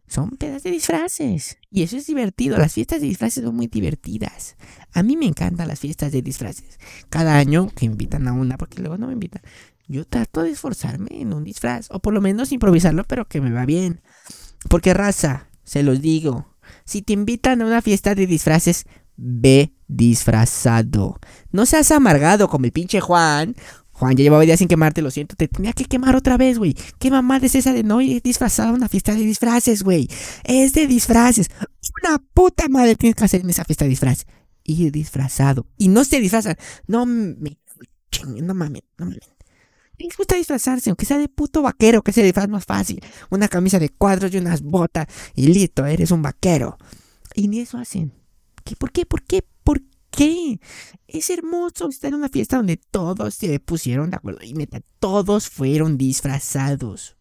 Son 0.09 0.31
pedas 0.31 0.63
de 0.63 0.71
disfraces. 0.71 1.59
Y 1.69 1.83
eso 1.83 1.95
es 1.95 2.07
divertido. 2.07 2.57
Las 2.57 2.73
fiestas 2.73 2.99
de 2.99 3.07
disfraces 3.07 3.43
son 3.43 3.55
muy 3.55 3.67
divertidas. 3.67 4.55
A 4.91 5.03
mí 5.03 5.15
me 5.15 5.27
encantan 5.27 5.67
las 5.67 5.79
fiestas 5.79 6.11
de 6.11 6.23
disfraces. 6.23 6.79
Cada 7.09 7.37
año 7.37 7.69
que 7.75 7.85
invitan 7.85 8.27
a 8.27 8.33
una, 8.33 8.57
porque 8.57 8.81
luego 8.81 8.97
no 8.97 9.07
me 9.07 9.13
invitan. 9.13 9.43
Yo 9.87 10.05
trato 10.05 10.41
de 10.41 10.49
esforzarme 10.49 11.21
en 11.21 11.31
un 11.31 11.43
disfraz. 11.43 11.89
O 11.91 11.99
por 11.99 12.13
lo 12.15 12.21
menos 12.21 12.51
improvisarlo, 12.51 13.03
pero 13.03 13.27
que 13.27 13.39
me 13.39 13.51
va 13.51 13.67
bien. 13.67 14.01
Porque 14.67 14.95
raza, 14.95 15.47
se 15.63 15.83
los 15.83 16.01
digo. 16.01 16.55
Si 16.85 17.03
te 17.03 17.13
invitan 17.13 17.61
a 17.61 17.67
una 17.67 17.83
fiesta 17.83 18.15
de 18.15 18.25
disfraces, 18.25 18.87
ve 19.15 19.73
disfrazado. 19.87 21.19
No 21.51 21.67
seas 21.67 21.91
amargado 21.91 22.49
como 22.49 22.65
el 22.65 22.71
pinche 22.71 22.99
Juan. 22.99 23.55
Juan, 23.99 24.15
ya 24.15 24.23
llevaba 24.23 24.43
días 24.43 24.59
sin 24.59 24.69
quemarte, 24.69 25.01
lo 25.01 25.11
siento. 25.11 25.35
Te 25.35 25.49
tenía 25.49 25.73
que 25.73 25.83
quemar 25.83 26.15
otra 26.15 26.37
vez, 26.37 26.57
güey. 26.57 26.73
¿Qué 26.99 27.11
mamá 27.11 27.35
es 27.37 27.53
esa 27.53 27.73
de 27.73 27.83
no 27.83 27.99
ir 27.99 28.21
disfrazado 28.21 28.69
a 28.69 28.73
una 28.73 28.87
fiesta 28.87 29.13
de 29.13 29.19
disfraces, 29.19 29.83
güey? 29.83 30.07
Es 30.45 30.71
de 30.71 30.87
disfraces. 30.87 31.49
Una 32.01 32.17
puta 32.33 32.69
madre 32.69 32.95
tienes 32.95 33.15
que 33.15 33.25
hacer 33.25 33.41
en 33.41 33.49
esa 33.49 33.65
fiesta 33.65 33.83
de 33.83 33.89
disfraces. 33.89 34.25
Ir 34.63 34.93
disfrazado. 34.93 35.67
Y 35.77 35.89
no 35.89 36.05
se 36.05 36.21
disfrazan. 36.21 36.55
No 36.87 37.05
me... 37.05 37.57
No 38.25 38.53
mames, 38.53 38.83
no 38.97 39.05
mames. 39.05 39.19
Les 39.97 40.15
gusta 40.15 40.35
disfrazarse, 40.37 40.89
aunque 40.89 41.05
sea 41.05 41.17
de 41.17 41.27
puto 41.27 41.61
vaquero, 41.61 42.01
que 42.01 42.13
se 42.13 42.23
disfraz 42.23 42.47
más 42.47 42.63
fácil. 42.63 43.03
Una 43.29 43.49
camisa 43.49 43.79
de 43.79 43.89
cuadros 43.89 44.33
y 44.33 44.37
unas 44.37 44.61
botas. 44.61 45.07
Y 45.35 45.47
listo, 45.47 45.85
eres 45.85 46.11
un 46.11 46.21
vaquero. 46.21 46.77
Y 47.35 47.49
ni 47.49 47.59
eso 47.59 47.77
hacen. 47.77 48.13
¿Qué? 48.63 48.77
¿Por 48.77 48.93
qué? 48.93 49.05
¿Por 49.05 49.23
qué? 49.23 49.43
¿Por 49.65 49.81
qué? 50.09 50.59
Es 51.07 51.29
hermoso 51.29 51.89
estar 51.89 52.09
en 52.09 52.15
una 52.15 52.29
fiesta 52.29 52.57
donde 52.57 52.77
todos 52.77 53.35
se 53.35 53.59
pusieron 53.59 54.09
de 54.09 54.17
acuerdo. 54.17 54.43
Y 54.43 54.53
neta, 54.53 54.81
todos 54.99 55.49
fueron 55.49 55.97
disfrazados. 55.97 57.15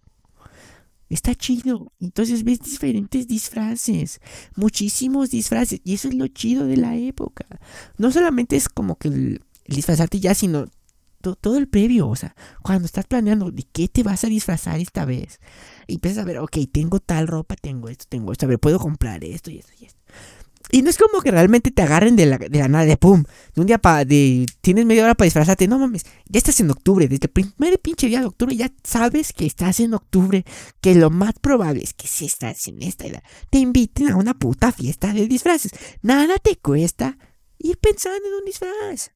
Está 1.08 1.34
chido. 1.34 1.92
Entonces 2.00 2.44
ves 2.44 2.60
diferentes 2.60 3.26
disfraces. 3.26 4.20
Muchísimos 4.56 5.30
disfraces. 5.30 5.80
Y 5.84 5.94
eso 5.94 6.08
es 6.08 6.14
lo 6.14 6.28
chido 6.28 6.66
de 6.66 6.76
la 6.76 6.96
época. 6.96 7.46
No 7.96 8.10
solamente 8.10 8.56
es 8.56 8.68
como 8.68 8.96
que 8.96 9.08
el, 9.08 9.42
disfrazarte 9.66 10.20
ya, 10.20 10.34
sino 10.34 10.66
todo 11.20 11.56
el 11.56 11.68
previo. 11.68 12.08
O 12.08 12.16
sea, 12.16 12.34
cuando 12.62 12.86
estás 12.86 13.06
planeando 13.06 13.50
de 13.50 13.62
qué 13.62 13.88
te 13.88 14.02
vas 14.02 14.24
a 14.24 14.28
disfrazar 14.28 14.80
esta 14.80 15.04
vez. 15.04 15.40
Y 15.86 15.94
empiezas 15.94 16.18
a 16.18 16.26
ver, 16.26 16.38
ok, 16.38 16.58
tengo 16.70 17.00
tal 17.00 17.26
ropa, 17.26 17.56
tengo 17.56 17.88
esto, 17.88 18.04
tengo 18.08 18.32
esto. 18.32 18.46
A 18.46 18.48
ver, 18.48 18.58
puedo 18.58 18.78
comprar 18.78 19.24
esto 19.24 19.50
y 19.50 19.58
esto 19.58 19.72
y 19.80 19.86
esto. 19.86 19.97
Y 20.70 20.82
no 20.82 20.90
es 20.90 20.98
como 20.98 21.22
que 21.22 21.30
realmente 21.30 21.70
te 21.70 21.82
agarren 21.82 22.14
de 22.16 22.26
la, 22.26 22.38
de 22.38 22.58
la 22.58 22.68
nada, 22.68 22.84
de 22.84 22.96
pum, 22.96 23.24
de 23.54 23.60
un 23.60 23.66
día 23.66 23.78
para, 23.78 24.04
de, 24.04 24.46
tienes 24.60 24.84
media 24.84 25.04
hora 25.04 25.14
para 25.14 25.26
disfrazarte, 25.26 25.66
no 25.66 25.78
mames, 25.78 26.04
ya 26.26 26.38
estás 26.38 26.60
en 26.60 26.70
octubre, 26.70 27.08
desde 27.08 27.26
el 27.26 27.30
primer 27.30 27.80
pinche 27.80 28.06
día 28.06 28.20
de 28.20 28.26
octubre 28.26 28.54
ya 28.54 28.70
sabes 28.84 29.32
que 29.32 29.46
estás 29.46 29.80
en 29.80 29.94
octubre, 29.94 30.44
que 30.80 30.94
lo 30.94 31.10
más 31.10 31.34
probable 31.40 31.82
es 31.82 31.94
que 31.94 32.06
si 32.06 32.26
estás 32.26 32.68
en 32.68 32.82
esta 32.82 33.06
edad, 33.06 33.22
te 33.50 33.58
inviten 33.58 34.10
a 34.10 34.16
una 34.16 34.34
puta 34.34 34.72
fiesta 34.72 35.12
de 35.12 35.26
disfraces. 35.26 35.72
Nada 36.02 36.36
te 36.36 36.56
cuesta 36.56 37.16
ir 37.58 37.78
pensando 37.78 38.28
en 38.28 38.34
un 38.34 38.44
disfraz. 38.44 39.12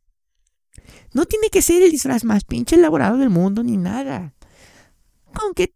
No 1.12 1.26
tiene 1.26 1.50
que 1.50 1.62
ser 1.62 1.82
el 1.82 1.90
disfraz 1.90 2.24
más 2.24 2.44
pinche 2.44 2.76
elaborado 2.76 3.18
del 3.18 3.30
mundo 3.30 3.62
ni 3.62 3.76
nada. 3.76 4.34
Con 5.34 5.52
que 5.54 5.74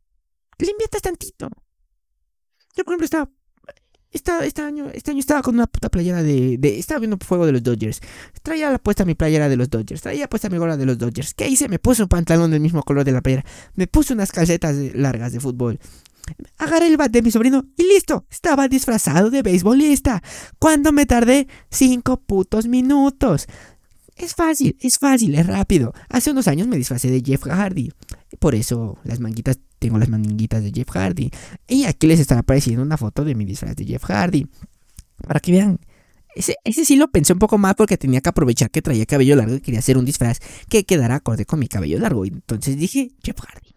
le 0.59 0.71
inviertas 0.71 1.03
tantito. 1.03 1.49
Yo, 2.75 2.85
por 2.85 2.93
ejemplo, 2.93 3.05
estaba 3.05 3.31
este, 4.17 4.63
año, 4.63 4.89
este 4.93 5.11
año 5.11 5.21
estaba 5.21 5.43
con 5.43 5.55
una 5.55 5.67
puta 5.67 5.89
playera 5.89 6.23
de, 6.23 6.59
Estaba 6.79 7.01
viendo 7.01 7.19
fuego 7.25 7.47
de 7.47 7.53
los 7.53 7.63
Dodgers. 7.63 8.01
Traía 8.43 8.71
la 8.71 8.79
puesta 8.79 9.05
mi 9.05 9.15
playera 9.15 9.49
de 9.49 9.57
los 9.57 9.71
Dodgers. 9.71 10.03
Traía 10.03 10.29
puesta 10.29 10.49
mi 10.49 10.59
gorra 10.59 10.77
de 10.77 10.87
los 10.87 10.99
Dodgers. 10.99 11.35
¿Qué 11.35 11.49
hice? 11.49 11.69
Me 11.69 11.79
puse 11.79 12.03
un 12.03 12.09
pantalón 12.09 12.51
del 12.51 12.61
mismo 12.61 12.83
color 12.83 13.05
de 13.05 13.13
la 13.13 13.21
playera. 13.21 13.45
Me 13.75 13.87
puse 13.87 14.13
unas 14.13 14.33
calcetas 14.33 14.77
largas 14.95 15.33
de 15.33 15.41
fútbol. 15.41 15.79
Agarré 16.59 16.89
el 16.89 16.97
bat 16.97 17.11
de 17.11 17.23
mi 17.23 17.31
sobrino 17.31 17.65
y 17.77 17.85
listo. 17.85 18.27
Estaba 18.31 18.69
disfrazado 18.69 19.31
de 19.31 19.43
beisbolista. 19.43 20.23
Cuando 20.59 20.93
me 20.93 21.07
tardé 21.07 21.47
cinco 21.71 22.19
putos 22.19 22.67
minutos. 22.67 23.47
Es 24.17 24.35
fácil, 24.35 24.77
es 24.81 24.99
fácil, 24.99 25.35
es 25.35 25.47
rápido. 25.47 25.93
Hace 26.09 26.31
unos 26.31 26.49
años 26.49 26.67
me 26.67 26.77
disfracé 26.79 27.11
de 27.11 27.23
Jeff 27.25 27.45
Hardy. 27.45 27.93
Por 28.39 28.55
eso 28.55 28.99
las 29.05 29.21
manguitas, 29.21 29.61
tengo 29.79 29.99
las 29.99 30.09
manguitas 30.09 30.63
de 30.63 30.73
Jeff 30.73 30.89
Hardy. 30.91 31.31
Y 31.69 31.85
aquí 31.85 32.07
les 32.07 32.19
estará 32.21 32.41
apareciendo 32.41 32.83
una 32.83 32.97
foto 32.97 33.25
de 33.25 33.35
mi 33.35 33.45
disfraz 33.45 33.77
de 33.77 33.85
Jeff 33.85 34.05
Hardy. 34.05 34.47
Para 35.27 35.41
que 35.41 35.53
vean. 35.53 35.79
Ese, 36.35 36.57
sí 36.85 36.97
lo 36.97 37.11
pensé 37.11 37.33
un 37.33 37.39
poco 37.39 37.57
más 37.57 37.75
porque 37.75 37.97
tenía 37.97 38.21
que 38.21 38.29
aprovechar 38.29 38.71
que 38.71 38.83
traía 38.83 39.07
cabello 39.07 39.37
largo 39.37 39.55
y 39.55 39.61
quería 39.61 39.81
hacer 39.81 39.97
un 39.97 40.05
disfraz 40.05 40.39
que 40.69 40.85
quedara 40.85 41.17
acorde 41.17 41.45
con 41.45 41.59
mi 41.59 41.69
cabello 41.69 41.99
largo. 41.99 42.25
Entonces 42.25 42.79
dije 42.79 43.13
Jeff 43.23 43.39
Hardy. 43.41 43.75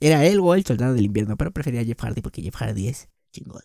Era 0.00 0.24
él 0.24 0.40
o 0.40 0.54
el 0.54 0.64
soldado 0.64 0.94
del 0.94 1.04
invierno, 1.04 1.36
pero 1.36 1.52
prefería 1.52 1.84
Jeff 1.84 2.00
Hardy 2.00 2.22
porque 2.22 2.42
Jeff 2.42 2.56
Hardy 2.56 2.88
es 2.88 3.08
chingón. 3.32 3.62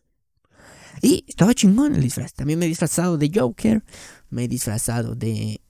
Y 1.01 1.25
estaba 1.27 1.53
chingón 1.53 1.95
el 1.95 2.01
disfraz. 2.01 2.33
También 2.33 2.59
me 2.59 2.65
he 2.65 2.69
disfrazado 2.69 3.17
de 3.17 3.31
Joker. 3.33 3.83
Me 4.29 4.45
he 4.45 4.47
disfrazado 4.47 5.15
de 5.15 5.61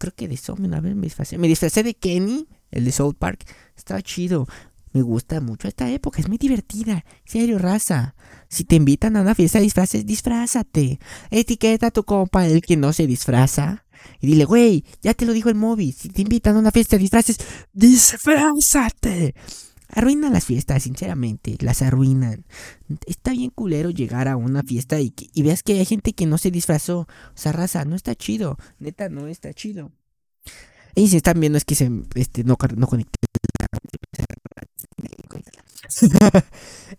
creo 0.00 0.14
que 0.14 0.26
de 0.26 0.34
eso 0.34 0.56
una 0.58 0.80
vez 0.80 0.96
me 0.96 1.02
disfrazé. 1.02 1.38
Me 1.38 1.46
disfrazé 1.46 1.84
de 1.84 1.94
Kenny, 1.94 2.48
el 2.72 2.84
de 2.84 2.90
South 2.90 3.14
Park. 3.16 3.44
Estaba 3.76 4.02
chido. 4.02 4.48
Me 4.92 5.02
gusta 5.02 5.40
mucho 5.40 5.68
esta 5.68 5.88
época, 5.88 6.20
es 6.20 6.28
muy 6.28 6.38
divertida. 6.38 7.04
Serio, 7.24 7.58
raza. 7.58 8.16
Si 8.48 8.64
te 8.64 8.74
invitan 8.74 9.16
a 9.16 9.20
una 9.20 9.36
fiesta 9.36 9.58
de 9.58 9.64
disfraces, 9.64 10.04
disfrázate. 10.04 10.98
Etiqueta 11.30 11.88
a 11.88 11.90
tu 11.92 12.02
compa, 12.02 12.46
el 12.46 12.60
que 12.60 12.76
no 12.76 12.92
se 12.92 13.06
disfraza. 13.06 13.84
Y 14.20 14.26
dile, 14.26 14.46
güey, 14.46 14.84
ya 15.02 15.14
te 15.14 15.26
lo 15.26 15.32
dijo 15.32 15.48
el 15.48 15.54
móvil. 15.54 15.92
Si 15.92 16.08
te 16.08 16.22
invitan 16.22 16.56
a 16.56 16.58
una 16.58 16.72
fiesta 16.72 16.96
de 16.96 17.02
disfraces, 17.02 17.38
disfrázate. 17.72 19.34
Arruinan 19.92 20.32
las 20.32 20.44
fiestas, 20.44 20.84
sinceramente, 20.84 21.56
las 21.60 21.82
arruinan. 21.82 22.44
Está 23.06 23.32
bien 23.32 23.50
culero 23.50 23.90
llegar 23.90 24.28
a 24.28 24.36
una 24.36 24.62
fiesta 24.62 25.00
y, 25.00 25.12
y 25.16 25.42
veas 25.42 25.62
que 25.62 25.78
hay 25.78 25.84
gente 25.84 26.12
que 26.12 26.26
no 26.26 26.38
se 26.38 26.50
disfrazó. 26.50 27.00
O 27.00 27.36
sea, 27.36 27.52
raza, 27.52 27.84
no 27.84 27.96
está 27.96 28.14
chido. 28.14 28.56
Neta, 28.78 29.08
no 29.08 29.26
está 29.26 29.52
chido. 29.52 29.92
Y 30.94 31.08
si 31.08 31.16
están 31.16 31.40
viendo 31.40 31.58
es 31.58 31.64
que 31.64 31.74
se 31.74 31.90
este, 32.14 32.44
no, 32.44 32.56
no 32.76 32.86
conecté. 32.86 33.18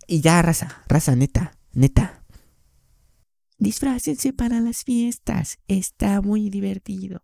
y 0.06 0.20
ya, 0.20 0.42
raza, 0.42 0.82
raza, 0.88 1.16
neta, 1.16 1.56
neta. 1.72 2.24
Disfrácense 3.58 4.32
para 4.32 4.60
las 4.60 4.84
fiestas. 4.84 5.58
Está 5.68 6.20
muy 6.20 6.50
divertido. 6.50 7.22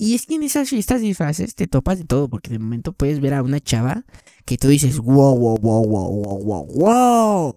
Y 0.00 0.14
es 0.14 0.26
que 0.26 0.36
en 0.36 0.44
esas 0.44 0.68
fiestas 0.68 1.00
de 1.00 1.08
disfraces 1.08 1.56
te 1.56 1.66
topas 1.66 1.98
de 1.98 2.04
todo, 2.04 2.28
porque 2.28 2.50
de 2.50 2.60
momento 2.60 2.92
puedes 2.92 3.20
ver 3.20 3.34
a 3.34 3.42
una 3.42 3.58
chava 3.58 4.04
que 4.44 4.56
tú 4.56 4.68
dices, 4.68 4.98
wow, 4.98 5.36
wow, 5.36 5.58
wow, 5.58 5.84
wow, 5.84 6.22
wow, 6.22 6.44
wow, 6.44 6.66
wow. 6.66 7.56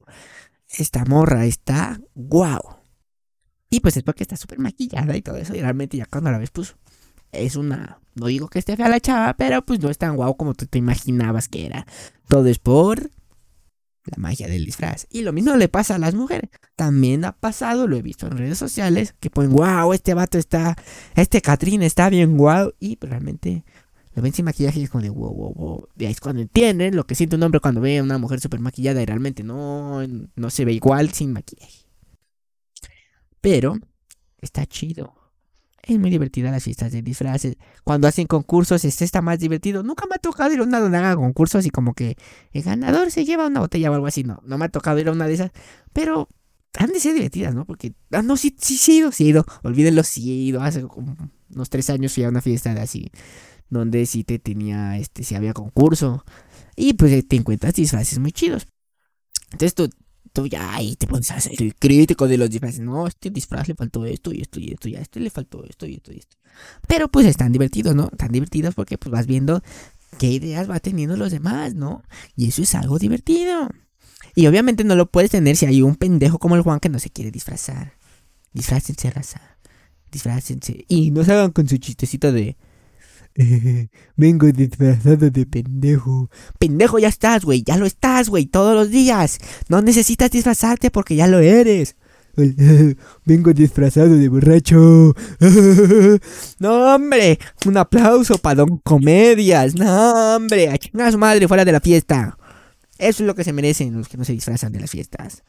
Esta 0.68 1.06
morra 1.06 1.46
está 1.46 2.02
wow. 2.16 2.78
Y 3.70 3.82
pues 3.82 3.96
es 3.96 4.04
porque 4.04 4.24
está 4.24 4.38
súper 4.38 4.58
maquillada 4.58 5.16
y 5.16 5.22
todo 5.22 5.38
eso. 5.38 5.56
Y 5.56 5.62
realmente 5.62 5.98
ya 5.98 6.08
cuando 6.08 6.32
la 6.32 6.40
ves, 6.40 6.50
pues 6.50 6.76
es 7.32 7.56
una... 7.56 8.00
No 8.16 8.26
digo 8.26 8.48
que 8.48 8.58
esté 8.58 8.76
fea 8.76 8.90
la 8.90 9.00
chava, 9.00 9.36
pero 9.36 9.64
pues 9.64 9.80
no 9.80 9.92
es 9.92 10.00
tan 10.00 10.16
guau 10.16 10.36
como 10.36 10.56
tú 10.56 10.66
te 10.66 10.80
imaginabas 10.80 11.48
que 11.48 11.68
era. 11.68 11.86
Todo 12.28 12.48
es 12.48 12.58
por 12.58 13.12
la 14.06 14.18
magia 14.18 14.48
del 14.48 14.66
disfraz. 14.66 15.08
Y 15.10 15.22
lo 15.22 15.34
mismo 15.34 15.56
le 15.56 15.70
pasa 15.70 15.96
a 15.96 16.00
las 16.00 16.16
mujeres. 16.16 16.50
También 16.76 17.26
ha 17.26 17.34
pasado, 17.34 17.88
lo 17.88 17.96
he 17.96 18.02
visto 18.02 18.28
en 18.28 18.38
redes 18.38 18.58
sociales, 18.58 19.14
que 19.20 19.30
ponen, 19.30 19.52
wow, 19.52 19.94
este 19.94 20.14
vato 20.14 20.38
está, 20.38 20.76
este 21.16 21.42
Catrín 21.42 21.84
está 21.84 22.10
bien 22.10 22.38
wow. 22.38 22.74
Y 22.80 22.98
realmente 23.00 23.64
lo 24.14 24.22
ven 24.22 24.34
sin 24.34 24.46
maquillaje 24.46 24.80
y 24.80 24.84
es 24.84 24.90
como 24.90 25.04
de 25.04 25.10
wow, 25.10 25.34
wow, 25.34 25.54
wow. 25.54 25.88
Y 25.98 26.06
ahí 26.06 26.12
es 26.12 26.20
cuando 26.20 26.42
entienden 26.42 26.96
lo 26.96 27.06
que 27.06 27.16
siente 27.16 27.36
un 27.36 27.44
hombre 27.44 27.60
cuando 27.60 27.82
ve 27.82 28.00
a 28.00 28.04
una 28.04 28.18
mujer 28.18 28.40
súper 28.42 28.60
maquillada 28.60 29.02
y 29.02 29.06
realmente 29.06 29.44
no, 29.44 30.02
no 30.36 30.50
se 30.50 30.66
ve 30.66 30.74
igual 30.74 31.12
sin 31.12 31.32
maquillaje. 31.34 31.86
Pero 33.40 33.76
está 34.42 34.66
chido. 34.66 35.21
Es 35.84 35.98
muy 35.98 36.10
divertida 36.10 36.52
las 36.52 36.64
fiestas 36.64 36.92
de 36.92 37.02
disfraces. 37.02 37.58
Cuando 37.84 38.08
hacen 38.08 38.28
concursos, 38.28 38.86
este 38.86 39.04
está 39.04 39.22
más 39.22 39.40
divertido. 39.40 39.82
Nunca 39.84 40.06
me 40.08 40.16
ha 40.16 40.20
tocado 40.20 40.54
ir 40.54 40.60
a 40.60 40.64
una 40.64 40.80
donde 40.80 40.98
hagan 40.98 41.16
concursos 41.16 41.66
y 41.66 41.70
como 41.70 41.94
que 41.94 42.18
el 42.52 42.64
ganador 42.64 43.10
se 43.10 43.26
lleva 43.26 43.48
una 43.48 43.62
botella 43.62 43.90
o 43.90 43.96
algo 43.96 44.08
así. 44.08 44.24
No, 44.24 44.42
no 44.46 44.58
me 44.58 44.66
ha 44.66 44.70
tocado 44.70 45.00
ir 45.00 45.08
a 45.08 45.12
una 45.12 45.28
de 45.28 45.34
esas. 45.34 45.52
Pero 45.92 46.30
han 46.78 46.92
de 46.92 47.00
ser 47.00 47.14
divertidas, 47.14 47.56
¿no? 47.56 47.66
Porque, 47.66 47.94
ah, 48.12 48.22
no, 48.22 48.38
sí, 48.38 48.56
sí, 48.60 48.78
sí 48.78 48.94
he 48.94 48.96
ido, 48.98 49.12
sí 49.12 49.26
he 49.26 49.30
ido. 49.30 49.46
Olvídenlo, 49.64 50.04
sí 50.04 50.32
he 50.32 50.36
ido. 50.36 50.62
Hace 50.62 50.86
unos 50.86 51.70
tres 51.70 51.90
años 51.90 52.14
fui 52.14 52.24
a 52.24 52.30
una 52.30 52.42
fiesta 52.42 52.74
de 52.74 52.82
así, 52.82 53.12
donde 53.70 54.06
sí 54.06 54.24
te 54.24 54.40
tenía, 54.40 54.98
este, 54.98 55.24
si 55.24 55.36
había 55.36 55.54
concurso. 55.54 56.24
Y 56.76 56.94
pues 56.94 57.28
te 57.28 57.36
encuentras 57.36 57.74
disfraces 57.74 58.20
muy 58.20 58.32
chidos. 58.32 58.68
Entonces 59.52 59.74
tú 59.74 59.90
tú 60.34 60.48
ya 60.48 60.74
ahí 60.74 60.96
te 60.96 61.08
pones 61.08 61.32
el 61.60 61.76
crítico 61.76 62.28
de 62.28 62.38
los 62.38 62.50
disfraces. 62.50 62.80
No, 62.80 63.08
este 63.08 63.30
disfraz 63.30 63.68
le 63.68 63.76
faltó 63.76 64.06
esto 64.06 64.34
y 64.34 64.42
esto 64.42 64.60
y 64.60 64.72
esto 64.72 64.90
y 64.90 64.96
este 64.96 65.20
le 65.20 65.30
faltó 65.30 65.64
esto 65.64 65.86
y 65.86 65.96
esto 65.96 66.14
y 66.14 66.20
esto. 66.20 66.38
Pero 66.88 67.10
pues 67.10 67.26
están 67.26 67.52
divertidos, 67.52 67.96
¿no? 67.96 68.10
Están 68.12 68.32
divertidos 68.32 68.76
porque 68.76 68.98
pues 68.98 69.12
vas 69.12 69.28
viendo 69.28 69.62
qué 70.18 70.28
ideas 70.28 70.70
va 70.70 70.80
teniendo 70.80 71.16
los 71.18 71.32
demás, 71.32 71.76
¿no? 71.76 72.04
Y 72.36 72.48
eso 72.48 72.62
es 72.62 72.76
algo 72.76 73.00
divertido. 73.00 73.70
Y 74.36 74.48
obviamente 74.48 74.84
no 74.84 74.96
lo 74.96 75.10
puedes 75.10 75.32
tener 75.32 75.56
si 75.56 75.66
hay 75.66 75.82
un 75.82 75.96
pendejo 75.96 76.40
como 76.40 76.56
el 76.56 76.62
Juan 76.62 76.80
que 76.80 76.90
no 76.90 77.00
se 77.00 77.10
quiere 77.10 77.32
disfrazar. 77.32 77.94
Disfrácense, 78.54 79.10
raza. 79.12 79.58
Disfrácense. 80.12 80.86
Y 80.88 81.12
no 81.12 81.24
se 81.24 81.34
hagan 81.34 81.52
con 81.52 81.68
su 81.68 81.78
chistecito 81.78 82.32
de... 82.32 82.58
vengo 84.16 84.48
disfrazado 84.48 85.30
de 85.30 85.46
pendejo. 85.46 86.30
Pendejo 86.60 87.00
ya 87.00 87.08
estás, 87.08 87.46
güey. 87.46 87.64
Ya 87.64 87.78
lo 87.78 87.86
estás, 87.86 88.30
güey. 88.30 88.46
Todos 88.46 88.76
los 88.76 88.90
días. 88.90 89.40
No 89.70 89.82
necesitas 89.82 90.32
disfrazarte 90.32 90.92
porque 90.92 91.16
ya 91.16 91.28
lo 91.28 91.40
eres. 91.40 91.96
Vengo 93.26 93.54
disfrazado 93.54 94.16
de 94.18 94.30
borracho. 94.30 95.14
No, 96.60 96.96
hombre. 96.96 97.40
Un 97.66 97.78
aplauso 97.78 98.38
para 98.38 98.56
Don 98.56 98.78
Comedias. 98.78 99.76
No, 99.76 100.36
hombre. 100.36 100.70
A 100.70 101.18
madre 101.18 101.48
fuera 101.48 101.66
de 101.66 101.72
la 101.72 101.82
fiesta. 101.82 102.38
Eso 102.98 103.24
es 103.24 103.28
lo 103.28 103.36
que 103.36 103.44
se 103.44 103.54
merecen 103.54 103.98
los 103.98 104.08
que 104.08 104.18
no 104.18 104.24
se 104.24 104.34
disfrazan 104.34 104.72
de 104.72 104.80
las 104.80 104.92
fiestas. 104.92 105.44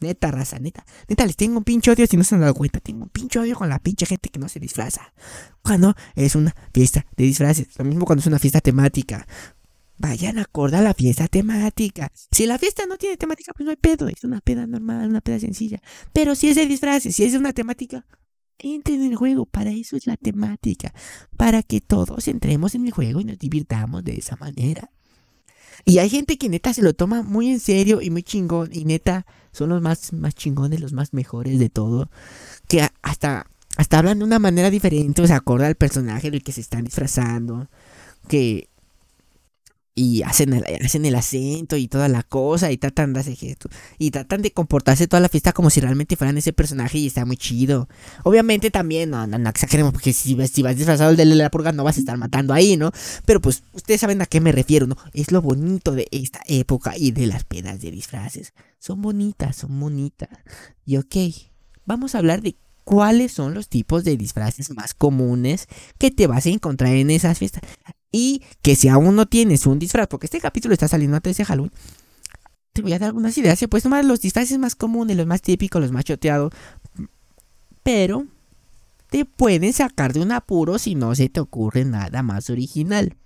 Neta, 0.00 0.30
raza, 0.30 0.58
neta. 0.58 0.84
Neta, 1.08 1.24
les 1.24 1.36
tengo 1.36 1.58
un 1.58 1.64
pinche 1.64 1.90
odio 1.90 2.06
si 2.06 2.16
no 2.16 2.24
se 2.24 2.34
han 2.34 2.40
dado 2.40 2.54
cuenta. 2.54 2.80
Tengo 2.80 3.04
un 3.04 3.08
pinche 3.08 3.38
odio 3.38 3.56
con 3.56 3.68
la 3.68 3.78
pinche 3.78 4.06
gente 4.06 4.28
que 4.28 4.38
no 4.38 4.48
se 4.48 4.60
disfraza. 4.60 5.12
Cuando 5.62 5.94
es 6.14 6.34
una 6.34 6.54
fiesta 6.72 7.06
de 7.16 7.24
disfraces. 7.24 7.68
Lo 7.78 7.84
mismo 7.84 8.04
cuando 8.04 8.20
es 8.20 8.26
una 8.26 8.38
fiesta 8.38 8.60
temática. 8.60 9.26
Vayan 9.96 10.38
a 10.38 10.42
acordar 10.42 10.82
la 10.82 10.92
fiesta 10.92 11.28
temática. 11.28 12.10
Si 12.32 12.46
la 12.46 12.58
fiesta 12.58 12.84
no 12.86 12.96
tiene 12.96 13.16
temática, 13.16 13.52
pues 13.54 13.64
no 13.64 13.70
hay 13.70 13.76
pedo. 13.76 14.08
Es 14.08 14.24
una 14.24 14.40
peda 14.40 14.66
normal, 14.66 15.08
una 15.08 15.20
peda 15.20 15.38
sencilla. 15.38 15.80
Pero 16.12 16.34
si 16.34 16.48
es 16.48 16.56
de 16.56 16.66
disfraces, 16.66 17.14
si 17.14 17.24
es 17.24 17.32
de 17.32 17.38
una 17.38 17.52
temática, 17.52 18.04
entren 18.58 19.02
en 19.02 19.12
el 19.12 19.16
juego. 19.16 19.46
Para 19.46 19.70
eso 19.70 19.96
es 19.96 20.06
la 20.06 20.16
temática. 20.16 20.92
Para 21.36 21.62
que 21.62 21.80
todos 21.80 22.26
entremos 22.28 22.74
en 22.74 22.86
el 22.86 22.92
juego 22.92 23.20
y 23.20 23.24
nos 23.24 23.38
divirtamos 23.38 24.02
de 24.02 24.16
esa 24.16 24.36
manera. 24.36 24.90
Y 25.84 25.98
hay 25.98 26.08
gente 26.08 26.38
que 26.38 26.48
neta 26.48 26.72
se 26.72 26.82
lo 26.82 26.94
toma 26.94 27.22
muy 27.22 27.50
en 27.50 27.60
serio 27.60 28.00
y 28.00 28.10
muy 28.10 28.22
chingón. 28.22 28.70
Y 28.72 28.84
neta 28.84 29.26
son 29.52 29.70
los 29.70 29.82
más, 29.82 30.12
más 30.12 30.34
chingones, 30.34 30.80
los 30.80 30.92
más 30.92 31.12
mejores 31.12 31.58
de 31.58 31.70
todo. 31.70 32.10
Que 32.68 32.88
hasta, 33.02 33.46
hasta 33.76 33.98
hablan 33.98 34.18
de 34.18 34.24
una 34.24 34.38
manera 34.38 34.70
diferente. 34.70 35.22
O 35.22 35.26
sea, 35.26 35.36
acorda 35.36 35.66
al 35.66 35.74
personaje 35.74 36.30
del 36.30 36.42
que 36.42 36.52
se 36.52 36.60
están 36.60 36.84
disfrazando. 36.84 37.68
Que 38.28 38.68
y 39.94 40.22
hacen 40.22 40.52
el, 40.52 40.64
hacen 40.84 41.04
el 41.04 41.14
acento 41.14 41.76
y 41.76 41.86
toda 41.86 42.08
la 42.08 42.22
cosa 42.24 42.72
y 42.72 42.76
tratan 42.78 43.12
de 43.12 43.20
hacer 43.20 43.36
gestos 43.36 43.70
y 43.98 44.10
tratan 44.10 44.42
de 44.42 44.50
comportarse 44.50 45.06
toda 45.06 45.20
la 45.20 45.28
fiesta 45.28 45.52
como 45.52 45.70
si 45.70 45.80
realmente 45.80 46.16
fueran 46.16 46.36
ese 46.36 46.52
personaje 46.52 46.98
y 46.98 47.06
está 47.06 47.24
muy 47.24 47.36
chido. 47.36 47.88
Obviamente 48.24 48.70
también, 48.70 49.10
no, 49.10 49.26
no, 49.26 49.38
no 49.38 49.48
exageremos 49.48 49.92
porque 49.92 50.12
si, 50.12 50.36
si 50.48 50.62
vas 50.62 50.76
disfrazado 50.76 51.14
de 51.14 51.24
la 51.24 51.50
purga 51.50 51.72
no 51.72 51.84
vas 51.84 51.96
a 51.96 52.00
estar 52.00 52.16
matando 52.16 52.52
ahí, 52.52 52.76
¿no? 52.76 52.90
Pero 53.24 53.40
pues 53.40 53.62
ustedes 53.72 54.00
saben 54.00 54.20
a 54.20 54.26
qué 54.26 54.40
me 54.40 54.52
refiero, 54.52 54.86
¿no? 54.86 54.96
Es 55.12 55.30
lo 55.30 55.40
bonito 55.40 55.92
de 55.92 56.08
esta 56.10 56.40
época 56.46 56.94
y 56.96 57.12
de 57.12 57.26
las 57.26 57.44
pedas 57.44 57.80
de 57.80 57.90
disfraces. 57.90 58.52
Son 58.78 59.00
bonitas, 59.00 59.56
son 59.56 59.78
bonitas. 59.78 60.28
Y 60.84 60.96
ok, 60.96 61.16
vamos 61.86 62.14
a 62.14 62.18
hablar 62.18 62.42
de 62.42 62.56
cuáles 62.82 63.32
son 63.32 63.54
los 63.54 63.68
tipos 63.68 64.04
de 64.04 64.16
disfraces 64.16 64.70
más 64.70 64.92
comunes 64.94 65.68
que 65.98 66.10
te 66.10 66.26
vas 66.26 66.46
a 66.46 66.50
encontrar 66.50 66.94
en 66.94 67.10
esas 67.10 67.38
fiestas. 67.38 67.62
Y 68.16 68.44
que 68.62 68.76
si 68.76 68.86
aún 68.86 69.16
no 69.16 69.26
tienes 69.26 69.66
un 69.66 69.80
disfraz, 69.80 70.06
porque 70.06 70.26
este 70.26 70.40
capítulo 70.40 70.72
está 70.72 70.86
saliendo 70.86 71.16
antes 71.16 71.36
de 71.36 71.44
Halloween, 71.44 71.72
te 72.72 72.80
voy 72.80 72.92
a 72.92 73.00
dar 73.00 73.08
algunas 73.08 73.36
ideas. 73.38 73.58
Se 73.58 73.66
puedes 73.66 73.82
tomar 73.82 74.04
los 74.04 74.20
disfraces 74.20 74.56
más 74.56 74.76
comunes, 74.76 75.16
los 75.16 75.26
más 75.26 75.42
típicos, 75.42 75.82
los 75.82 75.90
más 75.90 76.04
choteados. 76.04 76.52
Pero 77.82 78.28
te 79.10 79.24
pueden 79.24 79.72
sacar 79.72 80.12
de 80.12 80.20
un 80.20 80.30
apuro 80.30 80.78
si 80.78 80.94
no 80.94 81.12
se 81.16 81.28
te 81.28 81.40
ocurre 81.40 81.84
nada 81.84 82.22
más 82.22 82.50
original. 82.50 83.16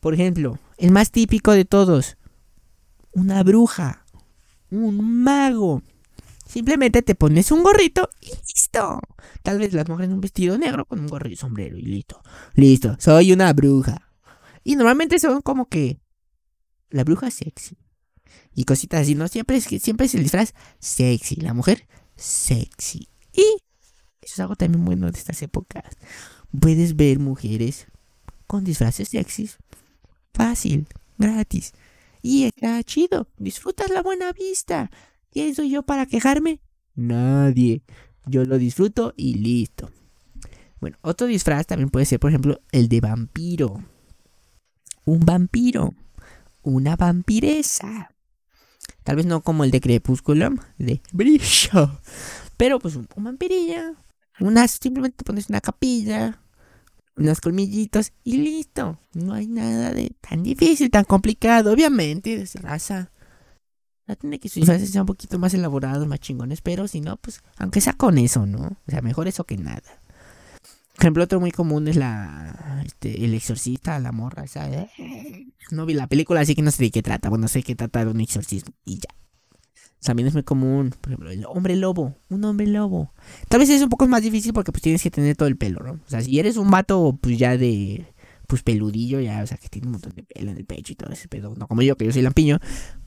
Por 0.00 0.14
ejemplo, 0.14 0.58
el 0.78 0.90
más 0.90 1.12
típico 1.12 1.52
de 1.52 1.64
todos, 1.64 2.16
una 3.12 3.44
bruja, 3.44 4.04
un 4.72 5.22
mago, 5.22 5.80
Simplemente 6.52 7.00
te 7.00 7.14
pones 7.14 7.50
un 7.50 7.62
gorrito 7.62 8.10
y 8.20 8.26
listo. 8.26 9.00
Tal 9.42 9.58
vez 9.58 9.72
las 9.72 9.88
mujeres 9.88 10.12
un 10.12 10.20
vestido 10.20 10.58
negro 10.58 10.84
con 10.84 11.00
un 11.00 11.06
gorro 11.06 11.30
y 11.30 11.34
sombrero 11.34 11.78
y 11.78 11.80
listo. 11.82 12.20
Listo, 12.52 12.94
soy 12.98 13.32
una 13.32 13.50
bruja. 13.54 14.12
Y 14.62 14.76
normalmente 14.76 15.18
son 15.18 15.40
como 15.40 15.70
que 15.70 15.98
la 16.90 17.04
bruja 17.04 17.30
sexy. 17.30 17.78
Y 18.54 18.64
cositas 18.64 19.00
así, 19.00 19.14
¿no? 19.14 19.28
Siempre 19.28 19.56
es, 19.56 19.64
siempre 19.64 20.04
es 20.04 20.14
el 20.14 20.24
disfraz 20.24 20.52
sexy. 20.78 21.36
La 21.36 21.54
mujer 21.54 21.88
sexy. 22.16 23.08
Y 23.32 23.46
eso 24.20 24.34
es 24.34 24.40
algo 24.40 24.54
también 24.54 24.84
bueno 24.84 25.10
de 25.10 25.18
estas 25.18 25.40
épocas. 25.40 25.84
Puedes 26.60 26.96
ver 26.96 27.18
mujeres 27.18 27.86
con 28.46 28.62
disfraces 28.62 29.08
sexys. 29.08 29.56
Fácil, 30.34 30.86
gratis. 31.16 31.72
Y 32.20 32.44
está 32.44 32.82
chido. 32.84 33.26
Disfrutas 33.38 33.88
la 33.88 34.02
buena 34.02 34.34
vista. 34.34 34.90
¿Quién 35.32 35.54
soy 35.54 35.70
yo 35.70 35.82
para 35.82 36.04
quejarme? 36.04 36.60
Nadie. 36.94 37.82
Yo 38.26 38.44
lo 38.44 38.58
disfruto 38.58 39.14
y 39.16 39.34
listo. 39.34 39.90
Bueno, 40.78 40.98
otro 41.00 41.26
disfraz 41.26 41.66
también 41.66 41.88
puede 41.88 42.04
ser, 42.04 42.20
por 42.20 42.30
ejemplo, 42.30 42.60
el 42.70 42.88
de 42.88 43.00
vampiro. 43.00 43.82
Un 45.06 45.20
vampiro. 45.20 45.94
Una 46.62 46.96
vampiresa. 46.96 48.10
Tal 49.04 49.16
vez 49.16 49.26
no 49.26 49.42
como 49.42 49.64
el 49.64 49.70
de 49.70 49.80
Crepúsculo, 49.80 50.50
de 50.76 51.00
brillo. 51.12 51.98
Pero 52.58 52.78
pues 52.78 52.94
un, 52.94 53.08
vampirilla. 53.16 53.94
Unas, 54.38 54.78
simplemente 54.82 55.16
te 55.18 55.24
pones 55.24 55.48
una 55.48 55.60
capilla, 55.60 56.40
unos 57.16 57.40
colmillitos 57.40 58.12
y 58.22 58.36
listo. 58.36 58.98
No 59.14 59.32
hay 59.32 59.46
nada 59.46 59.92
de 59.92 60.12
tan 60.20 60.42
difícil, 60.42 60.90
tan 60.90 61.04
complicado. 61.04 61.72
Obviamente, 61.72 62.34
es 62.34 62.54
raza 62.56 63.10
tiene 64.18 64.38
que 64.38 64.48
sus 64.48 64.56
disfraces 64.56 64.90
sean 64.90 65.02
un 65.02 65.06
poquito 65.06 65.38
más 65.38 65.54
elaborados, 65.54 66.06
más 66.06 66.20
chingones, 66.20 66.60
pero 66.60 66.88
si 66.88 67.00
no, 67.00 67.16
pues, 67.16 67.42
aunque 67.56 67.80
sea 67.80 67.94
con 67.94 68.18
eso, 68.18 68.46
¿no? 68.46 68.76
O 68.86 68.90
sea, 68.90 69.00
mejor 69.02 69.28
eso 69.28 69.44
que 69.44 69.56
nada. 69.56 69.82
Por 70.94 71.04
ejemplo, 71.04 71.24
otro 71.24 71.40
muy 71.40 71.50
común 71.50 71.88
es 71.88 71.96
la 71.96 72.82
este, 72.84 73.24
el 73.24 73.34
exorcista, 73.34 73.98
la 73.98 74.12
morra, 74.12 74.44
esa, 74.44 74.70
eh, 74.70 75.46
no 75.70 75.86
vi 75.86 75.94
la 75.94 76.06
película, 76.06 76.40
así 76.40 76.54
que 76.54 76.62
no 76.62 76.70
sé 76.70 76.84
de 76.84 76.90
qué 76.90 77.02
trata. 77.02 77.30
Bueno, 77.30 77.48
sé 77.48 77.62
que 77.62 77.74
trata 77.74 78.04
de 78.04 78.10
un 78.10 78.20
exorcismo 78.20 78.74
y 78.84 78.96
ya. 78.96 79.14
También 80.02 80.26
es 80.26 80.34
muy 80.34 80.42
común, 80.42 80.92
por 81.00 81.12
ejemplo, 81.12 81.30
el 81.30 81.44
hombre 81.46 81.76
lobo, 81.76 82.16
un 82.28 82.44
hombre 82.44 82.66
lobo. 82.66 83.12
Tal 83.48 83.60
vez 83.60 83.70
es 83.70 83.82
un 83.82 83.88
poco 83.88 84.08
más 84.08 84.22
difícil 84.22 84.52
porque 84.52 84.72
pues 84.72 84.82
tienes 84.82 85.02
que 85.02 85.12
tener 85.12 85.36
todo 85.36 85.48
el 85.48 85.56
pelo, 85.56 85.80
¿no? 85.80 85.92
O 85.92 86.08
sea, 86.08 86.20
si 86.20 86.38
eres 86.40 86.56
un 86.56 86.70
vato 86.70 87.16
pues 87.20 87.38
ya 87.38 87.56
de 87.56 88.12
pues 88.46 88.62
peludillo 88.62 89.20
ya, 89.20 89.42
o 89.42 89.46
sea, 89.46 89.56
que 89.56 89.68
tiene 89.68 89.86
un 89.86 89.92
montón 89.92 90.12
de 90.14 90.22
pelo 90.22 90.50
en 90.50 90.56
el 90.56 90.64
pecho 90.64 90.92
y 90.92 90.96
todo 90.96 91.12
ese 91.12 91.28
pedo, 91.28 91.54
no 91.56 91.66
como 91.68 91.82
yo, 91.82 91.96
que 91.96 92.04
yo 92.04 92.12
soy 92.12 92.22
lampiño, 92.22 92.58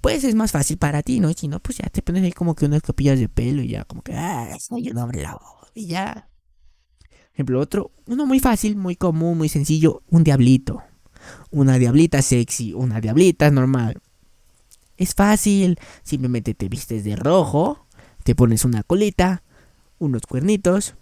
pues 0.01 0.23
es 0.23 0.35
más 0.35 0.51
fácil 0.51 0.77
para 0.77 1.03
ti, 1.03 1.19
¿no? 1.19 1.29
Y 1.29 1.33
si 1.33 1.47
no, 1.47 1.59
pues 1.59 1.77
ya 1.77 1.89
te 1.89 2.01
pones 2.01 2.23
ahí 2.23 2.31
como 2.31 2.55
que 2.55 2.65
unas 2.65 2.81
copillas 2.81 3.19
de 3.19 3.29
pelo 3.29 3.61
y 3.61 3.69
ya, 3.69 3.85
como 3.85 4.01
que, 4.01 4.13
ah, 4.13 4.57
soy 4.59 4.89
un 4.89 4.97
hombre 4.97 5.23
lobo, 5.23 5.67
y 5.73 5.87
ya. 5.87 6.29
Ejemplo, 7.33 7.59
otro, 7.59 7.91
uno 8.07 8.25
muy 8.25 8.39
fácil, 8.39 8.77
muy 8.77 8.95
común, 8.95 9.37
muy 9.37 9.49
sencillo, 9.49 10.03
un 10.09 10.23
diablito. 10.23 10.81
Una 11.51 11.77
diablita 11.77 12.21
sexy, 12.21 12.73
una 12.73 13.01
diablita 13.01 13.51
normal. 13.51 14.01
Es 14.95 15.13
fácil, 15.15 15.77
simplemente 16.03 16.53
te 16.53 16.69
vistes 16.69 17.03
de 17.03 17.15
rojo, 17.15 17.87
te 18.23 18.35
pones 18.35 18.63
una 18.63 18.83
colita, 18.83 19.43
unos 19.99 20.21
cuernitos 20.21 20.95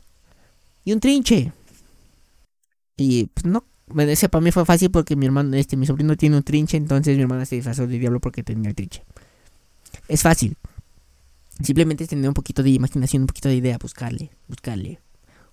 y 0.83 0.93
un 0.93 0.99
trinche. 0.99 1.51
Y 2.97 3.25
pues 3.25 3.45
no 3.45 3.65
ese 3.99 4.29
para 4.29 4.43
mí 4.43 4.51
fue 4.51 4.65
fácil 4.65 4.91
porque 4.91 5.15
mi 5.15 5.25
hermano, 5.25 5.55
este, 5.55 5.77
mi 5.77 5.85
sobrino 5.85 6.15
tiene 6.15 6.37
un 6.37 6.43
trinche, 6.43 6.77
entonces 6.77 7.15
mi 7.15 7.23
hermana 7.23 7.45
se 7.45 7.55
disfrazó 7.55 7.87
de 7.87 7.99
diablo 7.99 8.19
porque 8.19 8.43
tenía 8.43 8.69
el 8.69 8.75
trinche. 8.75 9.03
Es 10.07 10.21
fácil. 10.21 10.57
Simplemente 11.61 12.03
es 12.03 12.09
tener 12.09 12.27
un 12.27 12.33
poquito 12.33 12.63
de 12.63 12.71
imaginación, 12.71 13.23
un 13.23 13.27
poquito 13.27 13.49
de 13.49 13.55
idea, 13.55 13.77
buscarle, 13.79 14.31
buscarle. 14.47 14.99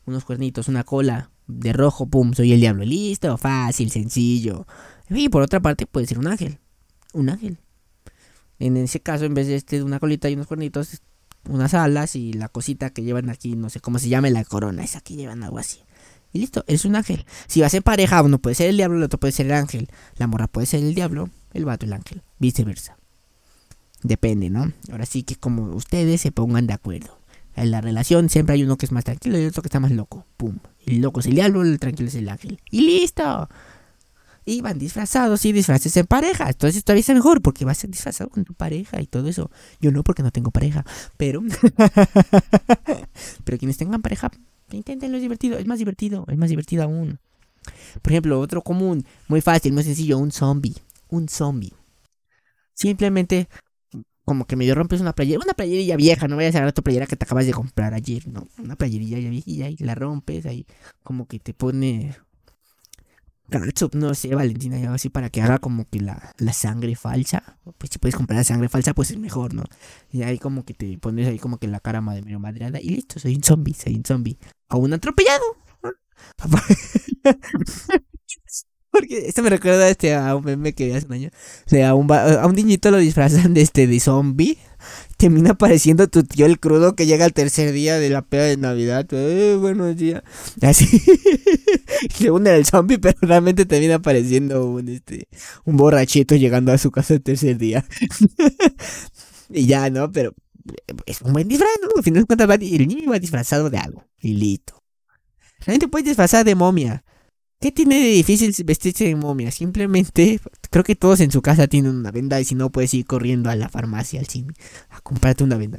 Unos 0.07 0.25
cuernitos, 0.25 0.69
una 0.69 0.83
cola 0.85 1.31
de 1.47 1.73
rojo, 1.73 2.07
pum, 2.07 2.33
soy 2.33 2.53
el 2.53 2.61
diablo. 2.61 2.85
Listo, 2.85 3.37
fácil, 3.37 3.91
sencillo. 3.91 4.67
Y 5.09 5.29
por 5.29 5.43
otra 5.43 5.61
parte 5.61 5.87
puede 5.87 6.07
ser 6.07 6.19
un 6.19 6.27
ángel. 6.27 6.59
Un 7.13 7.29
ángel. 7.29 7.59
En 8.59 8.77
ese 8.77 9.01
caso, 9.01 9.25
en 9.25 9.35
vez 9.35 9.47
de 9.47 9.57
este, 9.57 9.83
una 9.83 9.99
colita 9.99 10.29
y 10.31 10.35
unos 10.35 10.47
cuernitos, 10.47 11.03
unas 11.49 11.75
alas 11.75 12.17
y 12.17 12.33
la 12.33 12.49
cosita 12.49 12.91
que 12.91 13.03
llevan 13.03 13.31
aquí, 13.31 13.57
no 13.57 13.71
sé 13.71 13.81
cómo 13.81 13.99
se 13.99 14.09
llama, 14.09 14.31
la 14.31 14.45
corona, 14.45 14.85
esa 14.85 15.01
que 15.01 15.15
llevan 15.15 15.43
algo 15.43 15.59
así. 15.59 15.81
Y 16.33 16.41
listo, 16.41 16.65
es 16.67 16.85
un 16.85 16.97
ángel. 16.97 17.25
Si 17.47 17.61
va 17.61 17.67
a 17.67 17.71
ser 17.71 17.83
pareja, 17.83 18.23
uno 18.23 18.39
puede 18.39 18.55
ser 18.55 18.69
el 18.69 18.77
diablo, 18.77 18.99
el 18.99 19.03
otro 19.03 19.19
puede 19.19 19.33
ser 19.33 19.47
el 19.47 19.53
ángel. 19.53 19.89
La 20.17 20.27
morra 20.27 20.47
puede 20.47 20.67
ser 20.67 20.81
el 20.81 20.95
diablo, 20.95 21.31
el 21.53 21.65
vato 21.65 21.87
el 21.87 21.93
ángel. 21.93 22.23
Viceversa. 22.39 22.97
Depende, 24.03 24.49
¿no? 24.49 24.73
Ahora 24.91 25.07
sí 25.07 25.23
que 25.23 25.37
como 25.37 25.75
ustedes 25.75 26.21
se 26.21 26.33
pongan 26.33 26.67
de 26.67 26.75
acuerdo. 26.75 27.19
En 27.57 27.71
la 27.71 27.81
relación 27.81 28.31
siempre 28.31 28.55
hay 28.55 28.63
uno 28.63 28.77
que 28.77 28.87
es 28.87 28.93
más 28.93 29.05
tranquilo 29.05 29.39
y 29.39 29.45
otro 29.45 29.63
que 29.63 29.69
está 29.69 29.81
más 29.81 29.91
loco. 29.91 30.25
Pum. 30.37 30.59
El 30.87 31.01
loco 31.01 31.21
es 31.21 31.27
el 31.27 31.35
diablo, 31.35 31.63
el 31.63 31.79
tranquilo 31.79 32.09
es 32.09 32.15
el 32.15 32.29
ángel. 32.29 32.61
Y 32.71 32.83
listo. 32.83 33.49
Y 34.47 34.63
van 34.63 34.79
disfrazados 34.79 35.45
y 35.45 35.53
disfraces 35.53 35.95
en 35.97 36.07
pareja. 36.07 36.49
Entonces 36.49 36.83
todavía 36.85 37.01
está 37.01 37.13
mejor 37.13 37.43
porque 37.43 37.65
vas 37.65 37.79
a 37.79 37.81
ser 37.83 37.91
disfrazado 37.91 38.31
con 38.31 38.45
tu 38.45 38.55
pareja 38.55 39.03
y 39.03 39.07
todo 39.07 39.29
eso. 39.29 39.51
Yo 39.81 39.91
no 39.91 40.03
porque 40.03 40.23
no 40.23 40.31
tengo 40.31 40.51
pareja. 40.51 40.85
Pero... 41.17 41.43
pero 43.45 43.59
quienes 43.59 43.77
tengan 43.77 44.01
pareja 44.01 44.31
Inténtenlo, 44.77 45.17
es 45.17 45.23
divertido, 45.23 45.59
es 45.59 45.67
más 45.67 45.79
divertido, 45.79 46.25
es 46.29 46.37
más 46.37 46.51
divertido 46.51 46.83
aún. 46.85 47.19
Por 48.03 48.13
ejemplo, 48.13 48.41
otro 48.41 48.63
común, 48.63 49.05
muy 49.29 49.41
fácil, 49.41 49.73
muy 49.73 49.83
sencillo, 49.83 50.19
un 50.19 50.33
zombie. 50.33 50.75
Un 51.09 51.29
zombie. 51.29 51.73
Simplemente, 52.75 53.49
como 54.25 54.47
que 54.47 54.57
medio 54.57 54.75
rompes 54.75 55.01
una 55.01 55.13
playera, 55.13 55.41
una 55.45 55.55
playerilla 55.55 55.97
vieja, 55.97 56.29
no 56.29 56.37
vayas 56.37 56.55
a 56.55 56.59
agarrar 56.59 56.73
tu 56.73 56.83
playera 56.83 57.07
que 57.07 57.17
te 57.17 57.25
acabas 57.25 57.47
de 57.47 57.53
comprar 57.53 57.95
ayer, 57.95 58.27
no, 58.29 58.47
una 58.59 58.77
playerilla 58.77 59.19
ya 59.19 59.29
viejilla 59.29 59.69
y 59.69 59.77
la 59.79 59.95
rompes 59.95 60.47
ahí, 60.47 60.67
como 61.03 61.27
que 61.27 61.41
te 61.41 61.53
pone 61.53 62.17
no 63.95 64.15
sé, 64.15 64.35
Valentina, 64.35 64.77
algo 64.77 64.95
así 64.95 65.09
para 65.09 65.31
que 65.31 65.43
haga 65.43 65.59
como 65.59 65.89
que 65.89 66.01
la, 66.01 66.33
la, 66.39 66.53
sangre 66.53 66.95
falsa. 66.95 67.59
Pues 67.79 67.91
si 67.91 67.99
puedes 67.99 68.15
comprar 68.15 68.39
la 68.39 68.45
sangre 68.45 68.69
falsa, 68.69 68.95
pues 68.95 69.11
es 69.11 69.19
mejor, 69.19 69.55
¿no? 69.55 69.65
Y 70.11 70.23
ahí 70.23 70.39
como 70.39 70.65
que 70.65 70.75
te 70.75 70.99
pones 70.99 71.27
ahí 71.27 71.39
como 71.39 71.59
que 71.59 71.67
la 71.67 71.81
cara 71.81 72.01
medio 72.01 72.39
madreada 72.39 72.81
y 72.81 72.91
listo, 72.91 73.19
soy 73.19 73.35
un 73.35 73.43
zombie, 73.43 73.75
soy 73.75 73.97
un 73.97 74.05
zombie. 74.05 74.39
A 74.71 74.77
un 74.77 74.93
atropellado. 74.95 75.45
Porque 78.91 79.29
esto 79.29 79.43
me 79.43 79.51
recuerda 79.51 79.89
este, 79.89 80.15
a 80.15 80.35
un 80.35 80.45
meme 80.45 80.73
que 80.73 80.87
vi 80.87 80.93
hace 80.93 81.07
un 81.07 81.13
año. 81.13 81.31
O 81.67 81.71
sea, 81.71 81.91
a 81.91 81.95
un, 81.95 82.11
a 82.11 82.47
un 82.47 82.55
niñito 82.55 82.91
lo 82.91 82.97
disfrazan 82.97 83.55
de 83.55 83.61
este 83.61 83.87
de 83.87 84.01
zombie 84.01 84.59
termina 85.17 85.51
apareciendo 85.51 86.09
tu 86.09 86.23
tío 86.23 86.47
el 86.47 86.59
crudo 86.59 86.95
que 86.95 87.07
llega 87.07 87.25
al 87.25 87.33
tercer 87.33 87.73
día 87.73 87.99
de 87.99 88.09
la 88.09 88.23
peda 88.23 88.45
de 88.45 88.57
Navidad. 88.57 89.07
Eh, 89.11 89.57
buenos 89.61 89.97
días. 89.97 90.23
Así. 90.63 90.87
Se 92.15 92.31
une 92.31 92.55
el 92.55 92.65
zombie, 92.65 92.99
pero 92.99 93.19
realmente 93.21 93.67
termina 93.67 93.97
apareciendo 93.97 94.67
un, 94.67 94.89
este, 94.89 95.29
un 95.65 95.77
borrachito 95.77 96.37
llegando 96.37 96.73
a 96.73 96.79
su 96.79 96.91
casa 96.91 97.15
el 97.15 97.23
tercer 97.23 97.59
día. 97.59 97.85
y 99.51 99.67
ya, 99.67 99.91
¿no? 99.91 100.11
Pero 100.11 100.35
es 101.07 101.23
un 101.23 101.33
buen 101.33 101.49
disfraz, 101.49 101.71
¿no? 101.83 101.89
Al 101.97 102.03
final 102.03 102.23
de 102.23 102.27
cuentas, 102.27 102.59
el 102.61 102.89
niño 102.89 103.11
va 103.11 103.19
disfrazado 103.19 103.71
de 103.71 103.79
algo. 103.79 104.05
Y 104.19 104.35
listo. 104.35 104.83
Realmente 105.61 105.89
puedes 105.89 106.07
disfrazar 106.07 106.45
de 106.45 106.55
momia. 106.55 107.05
¿Qué 107.61 107.71
tiene 107.73 108.01
de 108.01 108.11
difícil 108.13 108.55
vestirse 108.65 109.05
de 109.05 109.17
momia? 109.17 109.51
Simplemente, 109.51 110.41
creo 110.71 110.83
que 110.83 110.97
todos 110.97 111.21
en 111.21 111.31
su 111.31 111.43
casa 111.43 111.67
tienen 111.67 111.95
una 111.95 112.11
venda 112.11 112.41
y 112.41 112.45
si 112.47 112.55
no 112.55 112.71
puedes 112.71 112.95
ir 112.95 113.05
corriendo 113.05 113.51
a 113.51 113.57
la 113.57 113.69
farmacia, 113.69 114.19
al 114.19 114.27
cine, 114.27 114.55
a 114.89 115.01
comprarte 115.03 115.45
una 115.45 115.59
venda. 115.59 115.79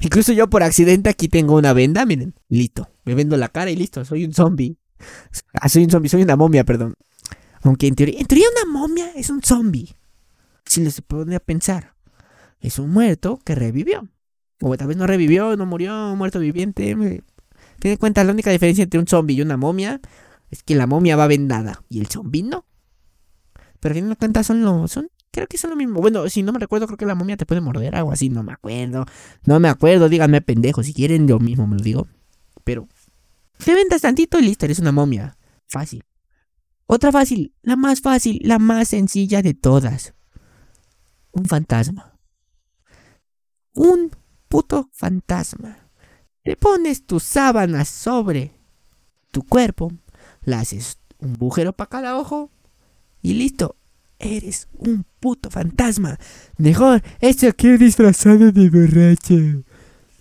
Incluso 0.00 0.32
yo 0.32 0.50
por 0.50 0.64
accidente 0.64 1.10
aquí 1.10 1.28
tengo 1.28 1.54
una 1.54 1.72
venda, 1.72 2.04
miren, 2.06 2.34
listo. 2.48 2.88
Me 3.04 3.14
vendo 3.14 3.36
la 3.36 3.48
cara 3.48 3.70
y 3.70 3.76
listo, 3.76 4.04
soy 4.04 4.24
un 4.24 4.32
zombie. 4.32 4.76
Ah, 5.52 5.68
soy 5.68 5.84
un 5.84 5.90
zombie, 5.90 6.08
soy 6.08 6.22
una 6.22 6.36
momia, 6.36 6.64
perdón. 6.64 6.94
Aunque 7.62 7.86
en 7.86 7.94
teoría, 7.94 8.18
en 8.18 8.26
teoría 8.26 8.46
una 8.50 8.72
momia 8.72 9.12
es 9.14 9.30
un 9.30 9.42
zombie. 9.42 9.94
Si 10.64 10.80
les 10.82 11.00
pone 11.02 11.36
a 11.36 11.40
pensar. 11.40 11.94
Es 12.60 12.78
un 12.78 12.90
muerto 12.90 13.38
que 13.44 13.54
revivió. 13.54 14.08
O 14.60 14.76
tal 14.76 14.88
vez 14.88 14.96
no 14.96 15.06
revivió, 15.06 15.56
no 15.56 15.66
murió, 15.66 16.14
muerto 16.16 16.40
viviente. 16.40 16.94
Tiene 17.78 17.92
en 17.92 17.96
cuenta 17.96 18.24
la 18.24 18.32
única 18.32 18.50
diferencia 18.50 18.84
entre 18.84 18.98
un 18.98 19.06
zombie 19.06 19.36
y 19.36 19.42
una 19.42 19.56
momia 19.56 20.00
es 20.50 20.62
que 20.62 20.74
la 20.74 20.86
momia 20.86 21.16
va 21.16 21.26
vendada 21.26 21.82
y 21.88 22.00
el 22.00 22.08
zombie 22.08 22.42
no. 22.42 22.64
Pero 23.80 23.92
a 23.92 24.16
fin 24.16 24.32
de 24.32 24.44
son 24.44 24.62
lo, 24.62 24.88
son, 24.88 25.08
creo 25.30 25.46
que 25.46 25.58
son 25.58 25.70
lo 25.70 25.76
mismo. 25.76 26.00
Bueno, 26.00 26.28
si 26.28 26.42
no 26.42 26.52
me 26.52 26.58
recuerdo, 26.58 26.86
creo 26.86 26.96
que 26.96 27.06
la 27.06 27.14
momia 27.14 27.36
te 27.36 27.46
puede 27.46 27.60
morder, 27.60 27.94
algo 27.94 28.10
así, 28.10 28.28
no 28.28 28.42
me 28.42 28.52
acuerdo. 28.52 29.06
No 29.44 29.60
me 29.60 29.68
acuerdo, 29.68 30.08
díganme 30.08 30.40
pendejo, 30.40 30.82
si 30.82 30.92
quieren 30.92 31.28
yo 31.28 31.38
mismo 31.38 31.66
me 31.66 31.76
lo 31.76 31.82
digo. 31.82 32.08
Pero 32.64 32.88
te 33.64 33.74
vendas 33.74 34.02
tantito 34.02 34.38
y 34.40 34.42
listo, 34.42 34.64
eres 34.64 34.80
una 34.80 34.90
momia. 34.90 35.36
Fácil. 35.68 36.02
Otra 36.86 37.12
fácil, 37.12 37.54
la 37.62 37.76
más 37.76 38.00
fácil, 38.00 38.40
la 38.42 38.58
más 38.58 38.88
sencilla 38.88 39.42
de 39.42 39.54
todas. 39.54 40.14
Un 41.32 41.44
fantasma. 41.44 42.17
Un 43.78 44.10
puto 44.48 44.90
fantasma. 44.92 45.76
Te 46.42 46.56
pones 46.56 47.06
tus 47.06 47.22
sábanas 47.22 47.88
sobre 47.88 48.50
tu 49.30 49.44
cuerpo, 49.44 49.92
le 50.42 50.56
haces 50.56 50.98
un 51.18 51.34
bujero 51.34 51.72
para 51.72 51.88
cada 51.88 52.18
ojo 52.18 52.50
y 53.22 53.34
listo. 53.34 53.76
Eres 54.18 54.66
un 54.78 55.06
puto 55.20 55.48
fantasma. 55.48 56.18
Mejor, 56.56 57.04
este 57.20 57.46
aquí 57.46 57.76
disfrazado 57.76 58.50
de 58.50 58.68
borracho. 58.68 59.62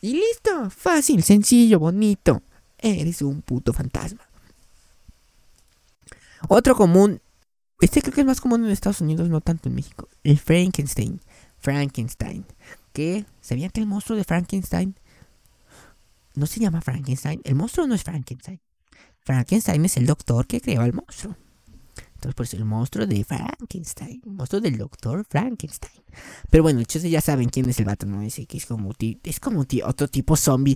Y 0.01 0.13
listo, 0.13 0.69
fácil, 0.69 1.23
sencillo, 1.23 1.79
bonito. 1.79 2.43
Eres 2.77 3.23
un 3.23 3.41
puto 3.41 3.73
fantasma. 3.73 4.21
Otro 6.47 6.75
común, 6.75 7.21
este 7.81 8.03
creo 8.03 8.13
que 8.13 8.21
es 8.21 8.27
más 8.27 8.39
común 8.39 8.65
en 8.65 8.69
Estados 8.69 9.01
Unidos, 9.01 9.29
no 9.29 9.41
tanto 9.41 9.67
en 9.67 9.73
México. 9.73 10.07
El 10.23 10.37
Frankenstein. 10.37 11.19
Frankenstein. 11.57 12.45
¿Qué? 12.97 13.27
¿Sabían 13.41 13.69
que 13.69 13.79
el 13.79 13.85
monstruo 13.85 14.17
de 14.17 14.23
Frankenstein 14.23 14.95
no 16.33 16.47
se 16.47 16.59
llama 16.59 16.81
Frankenstein? 16.81 17.41
El 17.43 17.53
monstruo 17.53 17.85
no 17.85 17.93
es 17.93 18.03
Frankenstein. 18.03 18.59
Frankenstein 19.19 19.85
es 19.85 19.97
el 19.97 20.07
doctor 20.07 20.47
que 20.47 20.59
creó 20.59 20.81
al 20.81 20.93
monstruo. 20.93 21.35
Entonces, 22.15 22.33
pues 22.33 22.55
el 22.55 22.65
monstruo 22.65 23.05
de 23.05 23.23
Frankenstein. 23.23 24.23
El 24.25 24.31
monstruo 24.31 24.61
del 24.61 24.79
doctor 24.79 25.23
Frankenstein. 25.29 26.01
Pero 26.49 26.63
bueno, 26.63 26.79
ustedes 26.79 27.11
ya 27.11 27.21
saben 27.21 27.49
quién 27.49 27.69
es 27.69 27.77
el 27.77 27.85
vato, 27.85 28.07
¿no? 28.07 28.23
Ese 28.23 28.47
que 28.47 28.57
es 28.57 28.65
como, 28.65 28.91
es 28.99 29.39
como 29.39 29.63
otro 29.83 30.07
tipo 30.07 30.35
zombie. 30.35 30.75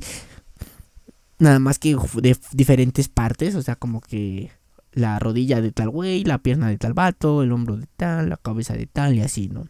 Nada 1.40 1.58
más 1.58 1.80
que 1.80 1.98
de 2.22 2.38
diferentes 2.52 3.10
partes. 3.10 3.56
O 3.56 3.64
sea, 3.64 3.78
como 3.78 4.00
que 4.00 4.52
la 4.92 5.18
rodilla 5.18 5.60
de 5.60 5.72
tal 5.72 5.90
güey, 5.90 6.24
la 6.24 6.38
pierna 6.38 6.68
de 6.68 6.78
tal 6.78 6.94
vato, 6.94 7.42
el 7.42 7.52
hombro 7.52 7.78
de 7.78 7.88
tal, 7.98 8.30
la 8.30 8.38
cabeza 8.38 8.76
de 8.76 8.86
tal 8.86 9.16
y 9.16 9.22
así, 9.22 9.50
¿no? 9.50 9.66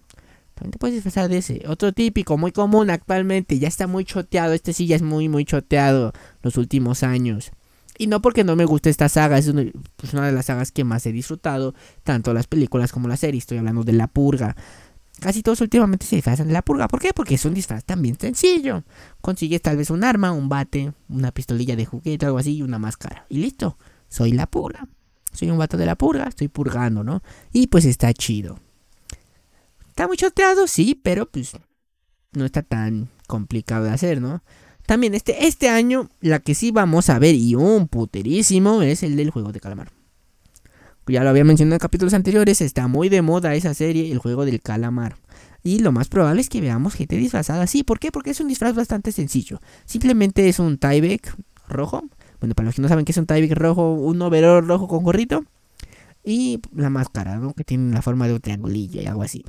Puedes 0.79 0.95
disfrazar 0.95 1.29
de 1.29 1.37
ese. 1.37 1.63
Otro 1.67 1.91
típico, 1.91 2.37
muy 2.37 2.51
común 2.51 2.89
actualmente. 2.89 3.59
Ya 3.59 3.67
está 3.67 3.87
muy 3.87 4.05
choteado. 4.05 4.53
Este 4.53 4.73
sí 4.73 4.87
ya 4.87 4.95
es 4.95 5.01
muy, 5.01 5.29
muy 5.29 5.45
choteado 5.45 6.13
los 6.41 6.57
últimos 6.57 7.03
años. 7.03 7.51
Y 7.97 8.07
no 8.07 8.21
porque 8.21 8.43
no 8.43 8.55
me 8.55 8.65
guste 8.65 8.89
esta 8.89 9.09
saga, 9.09 9.37
es 9.37 9.51
pues, 9.95 10.13
una, 10.13 10.25
de 10.25 10.31
las 10.31 10.47
sagas 10.47 10.71
que 10.71 10.83
más 10.83 11.05
he 11.05 11.11
disfrutado, 11.11 11.75
tanto 12.03 12.33
las 12.33 12.47
películas 12.47 12.91
como 12.91 13.07
la 13.07 13.17
serie. 13.17 13.37
Estoy 13.37 13.59
hablando 13.59 13.83
de 13.83 13.93
La 13.93 14.07
Purga. 14.07 14.55
Casi 15.19 15.43
todos 15.43 15.61
últimamente 15.61 16.07
se 16.07 16.15
disfrazan 16.15 16.47
de 16.47 16.53
La 16.53 16.63
Purga. 16.63 16.87
¿Por 16.87 16.99
qué? 16.99 17.11
Porque 17.13 17.35
es 17.35 17.45
un 17.45 17.53
disfraz 17.53 17.83
también 17.83 18.17
sencillo. 18.19 18.83
Consigues 19.21 19.61
tal 19.61 19.77
vez 19.77 19.91
un 19.91 20.03
arma, 20.03 20.31
un 20.31 20.49
bate, 20.49 20.93
una 21.09 21.31
pistolilla 21.31 21.75
de 21.75 21.85
juguete, 21.85 22.25
algo 22.25 22.39
así 22.39 22.55
y 22.55 22.61
una 22.63 22.79
máscara. 22.79 23.25
Y 23.29 23.37
listo, 23.37 23.77
soy 24.09 24.31
La 24.31 24.47
Purga. 24.47 24.87
Soy 25.31 25.51
un 25.51 25.59
vato 25.59 25.77
de 25.77 25.85
La 25.85 25.95
Purga, 25.95 26.25
estoy 26.25 26.47
purgando, 26.47 27.03
¿no? 27.03 27.21
Y 27.53 27.67
pues 27.67 27.85
está 27.85 28.13
chido. 28.13 28.59
Está 30.01 30.07
muy 30.07 30.17
choteado, 30.17 30.65
sí, 30.65 30.99
pero 30.99 31.29
pues 31.29 31.51
no 32.31 32.45
está 32.45 32.63
tan 32.63 33.09
complicado 33.27 33.83
de 33.83 33.91
hacer, 33.91 34.19
¿no? 34.19 34.41
También 34.87 35.13
este, 35.13 35.45
este 35.45 35.69
año, 35.69 36.09
la 36.21 36.39
que 36.39 36.55
sí 36.55 36.71
vamos 36.71 37.11
a 37.11 37.19
ver 37.19 37.35
y 37.35 37.53
un 37.53 37.87
puterísimo 37.87 38.81
es 38.81 39.03
el 39.03 39.15
del 39.15 39.29
juego 39.29 39.51
de 39.51 39.59
calamar. 39.59 39.91
Ya 41.05 41.23
lo 41.23 41.29
había 41.29 41.43
mencionado 41.43 41.75
en 41.75 41.79
capítulos 41.79 42.15
anteriores, 42.15 42.61
está 42.61 42.87
muy 42.87 43.09
de 43.09 43.21
moda 43.21 43.53
esa 43.53 43.75
serie, 43.75 44.11
el 44.11 44.17
juego 44.17 44.43
del 44.43 44.59
calamar. 44.59 45.17
Y 45.61 45.77
lo 45.77 45.91
más 45.91 46.07
probable 46.07 46.41
es 46.41 46.49
que 46.49 46.61
veamos 46.61 46.95
gente 46.95 47.15
disfrazada 47.17 47.61
así. 47.61 47.83
¿Por 47.83 47.99
qué? 47.99 48.11
Porque 48.11 48.31
es 48.31 48.39
un 48.39 48.47
disfraz 48.47 48.73
bastante 48.73 49.11
sencillo. 49.11 49.61
Simplemente 49.85 50.49
es 50.49 50.57
un 50.57 50.79
tieback 50.79 51.37
rojo. 51.67 52.01
Bueno, 52.39 52.55
para 52.55 52.65
los 52.65 52.75
que 52.75 52.81
no 52.81 52.87
saben 52.87 53.05
qué 53.05 53.11
es 53.11 53.19
un 53.19 53.27
tieback 53.27 53.55
rojo, 53.55 53.93
un 53.93 54.19
overall 54.19 54.67
rojo 54.67 54.87
con 54.87 55.03
gorrito. 55.03 55.45
Y 56.23 56.59
la 56.73 56.89
máscara, 56.89 57.37
¿no? 57.37 57.53
Que 57.53 57.63
tiene 57.63 57.93
la 57.93 58.01
forma 58.01 58.27
de 58.27 58.33
un 58.33 58.41
triangulillo 58.41 58.99
y 58.99 59.05
algo 59.05 59.21
así. 59.21 59.45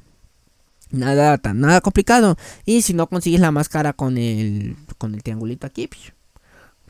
Nada 0.92 1.38
tan 1.38 1.58
nada 1.60 1.80
complicado. 1.80 2.36
Y 2.64 2.82
si 2.82 2.92
no 2.92 3.08
consigues 3.08 3.40
la 3.40 3.50
máscara 3.50 3.94
con 3.94 4.18
el 4.18 4.76
con 4.98 5.14
el 5.14 5.22
triangulito 5.22 5.66
aquí, 5.66 5.88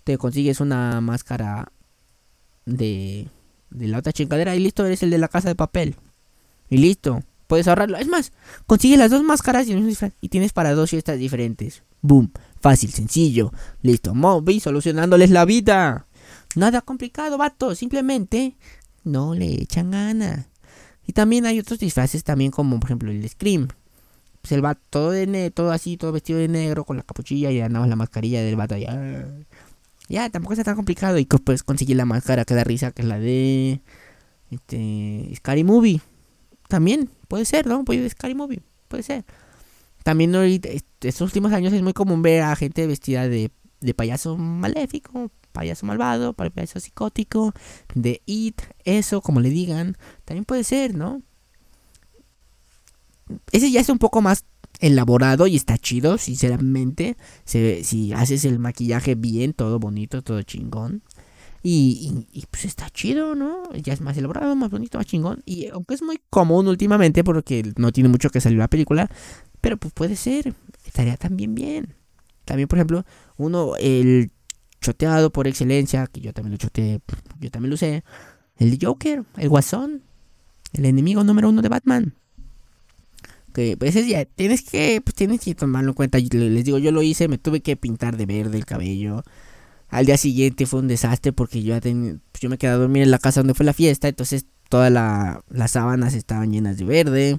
te 0.04 0.18
consigues 0.18 0.60
una 0.60 1.00
máscara 1.00 1.72
de 2.66 3.28
de 3.70 3.88
la 3.88 3.98
otra 3.98 4.12
chingadera 4.12 4.54
y 4.54 4.60
listo, 4.60 4.84
eres 4.84 5.02
el 5.02 5.10
de 5.10 5.18
la 5.18 5.28
casa 5.28 5.48
de 5.48 5.54
papel. 5.54 5.96
Y 6.68 6.78
listo, 6.78 7.22
puedes 7.46 7.68
ahorrarlo. 7.68 7.96
Es 7.96 8.08
más, 8.08 8.32
consigues 8.66 8.98
las 8.98 9.10
dos 9.10 9.22
máscaras 9.22 9.68
y, 9.68 9.96
y 10.20 10.28
tienes 10.28 10.52
para 10.52 10.74
dos 10.74 10.90
fiestas 10.90 11.18
diferentes. 11.18 11.82
Boom, 12.00 12.32
fácil, 12.60 12.90
sencillo. 12.90 13.52
Listo, 13.82 14.14
Moby 14.14 14.60
solucionándoles 14.60 15.30
la 15.30 15.44
vida. 15.44 16.06
Nada 16.56 16.80
complicado, 16.82 17.38
vato, 17.38 17.74
simplemente 17.74 18.56
no 19.04 19.34
le 19.34 19.62
echan 19.62 19.92
gana. 19.92 20.48
Y 21.06 21.12
también 21.12 21.46
hay 21.46 21.58
otros 21.58 21.78
disfraces 21.78 22.24
también 22.24 22.50
como 22.50 22.78
por 22.78 22.88
ejemplo 22.88 23.10
el 23.10 23.28
Scream, 23.28 23.68
pues 24.42 24.52
el 24.52 24.62
todo 24.90 25.10
de 25.12 25.50
todo 25.52 25.70
así, 25.70 25.96
todo 25.96 26.12
vestido 26.12 26.40
de 26.40 26.48
negro, 26.48 26.84
con 26.84 26.96
la 26.96 27.04
capuchilla 27.04 27.50
y 27.52 27.60
nada 27.60 27.86
la 27.86 27.96
mascarilla 27.96 28.42
del 28.42 28.56
vato 28.56 28.76
ya. 28.76 29.26
Ya, 30.08 30.28
tampoco 30.30 30.54
está 30.54 30.64
tan 30.64 30.76
complicado. 30.76 31.18
Y 31.18 31.24
pues 31.24 31.62
conseguir 31.62 31.96
la 31.96 32.04
máscara 32.04 32.44
que 32.44 32.54
da 32.54 32.64
risa, 32.64 32.90
que 32.90 33.02
es 33.02 33.08
la 33.08 33.18
de 33.18 33.80
este 34.50 35.32
Scary 35.36 35.64
Movie. 35.64 36.00
También 36.68 37.08
puede 37.28 37.44
ser, 37.44 37.66
¿no? 37.66 37.84
Puede 37.84 38.08
Scary 38.10 38.34
Movie, 38.34 38.62
puede 38.88 39.04
ser. 39.04 39.24
También 40.02 40.34
estos 40.34 41.20
últimos 41.20 41.52
años 41.52 41.72
es 41.72 41.82
muy 41.82 41.92
común 41.92 42.22
ver 42.22 42.42
a 42.42 42.56
gente 42.56 42.86
vestida 42.88 43.28
de, 43.28 43.52
de 43.80 43.94
payaso 43.94 44.36
maléfico, 44.36 45.30
payaso 45.52 45.86
malvado, 45.86 46.32
payaso 46.32 46.80
psicótico, 46.80 47.52
de 47.94 48.22
It, 48.26 48.60
eso, 48.84 49.20
como 49.20 49.38
le 49.38 49.50
digan. 49.50 49.96
También 50.24 50.44
puede 50.44 50.64
ser, 50.64 50.96
¿no? 50.96 51.22
Ese 53.50 53.70
ya 53.70 53.80
es 53.80 53.88
un 53.88 53.98
poco 53.98 54.20
más 54.20 54.44
elaborado 54.80 55.46
y 55.46 55.56
está 55.56 55.78
chido, 55.78 56.18
sinceramente. 56.18 57.16
Si 57.44 58.12
haces 58.12 58.44
el 58.44 58.58
maquillaje 58.58 59.14
bien, 59.14 59.52
todo 59.52 59.78
bonito, 59.78 60.22
todo 60.22 60.42
chingón. 60.42 61.02
Y, 61.64 62.24
pues 62.50 62.64
está 62.64 62.90
chido, 62.90 63.36
¿no? 63.36 63.72
Ya 63.74 63.92
es 63.92 64.00
más 64.00 64.16
elaborado, 64.16 64.56
más 64.56 64.70
bonito, 64.70 64.98
más 64.98 65.06
chingón. 65.06 65.42
Y 65.46 65.68
aunque 65.68 65.94
es 65.94 66.02
muy 66.02 66.20
común 66.28 66.66
últimamente 66.66 67.22
porque 67.22 67.72
no 67.76 67.92
tiene 67.92 68.08
mucho 68.08 68.30
que 68.30 68.40
salir 68.40 68.58
la 68.58 68.68
película, 68.68 69.08
pero 69.60 69.76
pues 69.76 69.92
puede 69.92 70.16
ser, 70.16 70.54
estaría 70.84 71.16
también 71.16 71.54
bien. 71.54 71.94
También, 72.44 72.66
por 72.66 72.78
ejemplo, 72.78 73.04
uno, 73.36 73.76
el 73.78 74.32
choteado 74.80 75.30
por 75.30 75.46
excelencia, 75.46 76.08
que 76.08 76.20
yo 76.20 76.32
también 76.32 76.52
lo 76.52 76.58
choteé, 76.58 77.00
yo 77.38 77.50
también 77.52 77.70
lo 77.70 77.74
usé, 77.74 78.02
el 78.56 78.76
Joker, 78.82 79.22
el 79.36 79.48
Guasón, 79.48 80.02
el 80.72 80.86
enemigo 80.86 81.22
número 81.22 81.48
uno 81.48 81.62
de 81.62 81.68
Batman 81.68 82.14
que 83.52 83.76
pues 83.76 83.94
ya 84.06 84.24
tienes 84.24 84.62
que 84.62 85.00
pues 85.02 85.14
tienes 85.14 85.40
que 85.40 85.54
tomarlo 85.54 85.90
en 85.90 85.94
cuenta 85.94 86.18
les 86.18 86.64
digo 86.64 86.78
yo 86.78 86.92
lo 86.92 87.02
hice 87.02 87.28
me 87.28 87.38
tuve 87.38 87.60
que 87.60 87.76
pintar 87.76 88.16
de 88.16 88.26
verde 88.26 88.58
el 88.58 88.66
cabello 88.66 89.22
al 89.88 90.06
día 90.06 90.16
siguiente 90.16 90.66
fue 90.66 90.80
un 90.80 90.88
desastre 90.88 91.32
porque 91.32 91.62
yo 91.62 91.74
ya 91.74 91.80
pues, 91.80 92.40
yo 92.40 92.48
me 92.48 92.58
quedé 92.58 92.70
a 92.70 92.76
dormir 92.76 93.02
en 93.02 93.10
la 93.10 93.18
casa 93.18 93.40
donde 93.40 93.54
fue 93.54 93.66
la 93.66 93.72
fiesta 93.72 94.08
entonces 94.08 94.46
todas 94.68 94.90
la, 94.90 95.44
las 95.50 95.72
sábanas 95.72 96.14
estaban 96.14 96.52
llenas 96.52 96.78
de 96.78 96.84
verde 96.84 97.38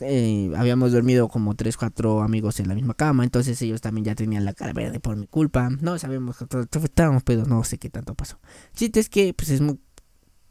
eh, 0.00 0.50
habíamos 0.56 0.92
dormido 0.92 1.28
como 1.28 1.54
3, 1.54 1.76
4 1.76 2.22
amigos 2.22 2.58
en 2.58 2.68
la 2.68 2.74
misma 2.74 2.94
cama, 2.94 3.22
entonces 3.22 3.60
ellos 3.62 3.80
también 3.80 4.04
ya 4.04 4.14
tenían 4.16 4.44
la 4.44 4.52
cara 4.52 4.72
verde 4.72 4.98
por 4.98 5.16
mi 5.16 5.28
culpa. 5.28 5.70
No 5.70 5.98
sabemos 5.98 6.36
que 6.36 6.78
estábamos 6.78 7.22
pero 7.22 7.44
no 7.44 7.62
sé 7.62 7.78
qué 7.78 7.90
tanto 7.90 8.14
pasó. 8.14 8.38
chiste 8.74 8.98
es 8.98 9.08
que 9.08 9.34
pues 9.34 9.50
es 9.50 9.60
muy 9.60 9.78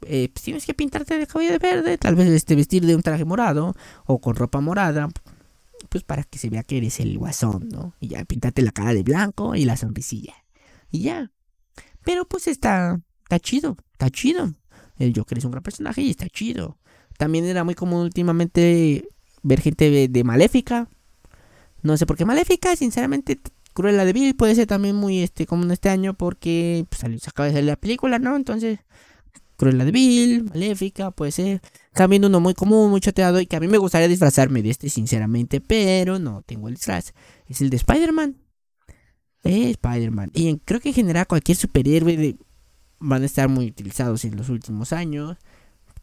eh, 0.07 0.29
pues 0.33 0.43
tienes 0.43 0.65
que 0.65 0.73
pintarte 0.73 1.17
de 1.17 1.27
cabello 1.27 1.51
de 1.51 1.59
verde, 1.59 1.97
tal 1.97 2.15
vez 2.15 2.29
este, 2.29 2.55
vestir 2.55 2.85
de 2.85 2.95
un 2.95 3.01
traje 3.01 3.25
morado 3.25 3.75
o 4.05 4.19
con 4.19 4.35
ropa 4.35 4.61
morada, 4.61 5.09
pues 5.89 6.03
para 6.03 6.23
que 6.23 6.39
se 6.39 6.49
vea 6.49 6.63
que 6.63 6.77
eres 6.77 6.99
el 6.99 7.17
guasón, 7.17 7.69
¿no? 7.69 7.93
Y 7.99 8.09
ya 8.09 8.25
pintarte 8.25 8.61
la 8.61 8.71
cara 8.71 8.93
de 8.93 9.03
blanco 9.03 9.55
y 9.55 9.65
la 9.65 9.77
sonrisilla. 9.77 10.33
Y 10.91 11.01
ya. 11.01 11.31
Pero 12.03 12.25
pues 12.25 12.47
está, 12.47 12.99
está 13.23 13.39
chido, 13.39 13.77
está 13.93 14.09
chido. 14.09 14.53
El 14.97 15.13
Joker 15.15 15.37
es 15.37 15.45
un 15.45 15.51
gran 15.51 15.63
personaje 15.63 16.01
y 16.01 16.09
está 16.09 16.27
chido. 16.29 16.77
También 17.17 17.45
era 17.45 17.63
muy 17.63 17.75
común 17.75 18.01
últimamente 18.01 19.07
ver 19.41 19.61
gente 19.61 20.07
de, 20.07 20.23
Maléfica. 20.23 20.87
No 21.81 21.97
sé 21.97 22.05
por 22.05 22.17
qué 22.17 22.25
Maléfica, 22.25 22.75
sinceramente, 22.75 23.39
Cruella 23.73 24.05
de 24.05 24.13
Vil 24.13 24.35
puede 24.35 24.55
ser 24.55 24.67
también 24.67 24.95
muy 24.95 25.21
este 25.21 25.45
común 25.45 25.71
este 25.71 25.89
año 25.89 26.13
porque 26.13 26.85
pues, 26.89 26.99
se 27.21 27.29
acaba 27.29 27.47
de 27.47 27.53
salir 27.53 27.69
la 27.69 27.75
película, 27.75 28.19
¿no? 28.19 28.35
Entonces, 28.35 28.79
Cruella 29.57 29.85
de 29.85 29.91
Vil, 29.91 30.43
Maléfica, 30.45 31.11
puede 31.11 31.31
ser. 31.31 31.61
También 31.93 32.25
uno 32.25 32.39
muy 32.39 32.53
común, 32.53 32.89
muy 32.89 33.01
choteado 33.01 33.39
y 33.39 33.45
que 33.45 33.55
a 33.55 33.59
mí 33.59 33.67
me 33.67 33.77
gustaría 33.77 34.07
disfrazarme 34.07 34.61
de 34.61 34.71
este, 34.71 34.89
sinceramente, 34.89 35.61
pero 35.61 36.19
no 36.19 36.41
tengo 36.41 36.67
el 36.67 36.75
disfraz. 36.75 37.13
Es 37.47 37.61
el 37.61 37.69
de 37.69 37.77
Spider-Man. 37.77 38.37
Eh, 39.43 39.71
Spider-Man. 39.71 40.31
Y 40.33 40.57
creo 40.59 40.79
que 40.79 40.89
en 40.89 40.95
general 40.95 41.27
cualquier 41.27 41.57
superhéroe 41.57 42.37
van 42.99 43.21
a 43.21 43.25
estar 43.25 43.49
muy 43.49 43.67
utilizados 43.67 44.25
en 44.25 44.35
los 44.37 44.49
últimos 44.49 44.93
años. 44.93 45.37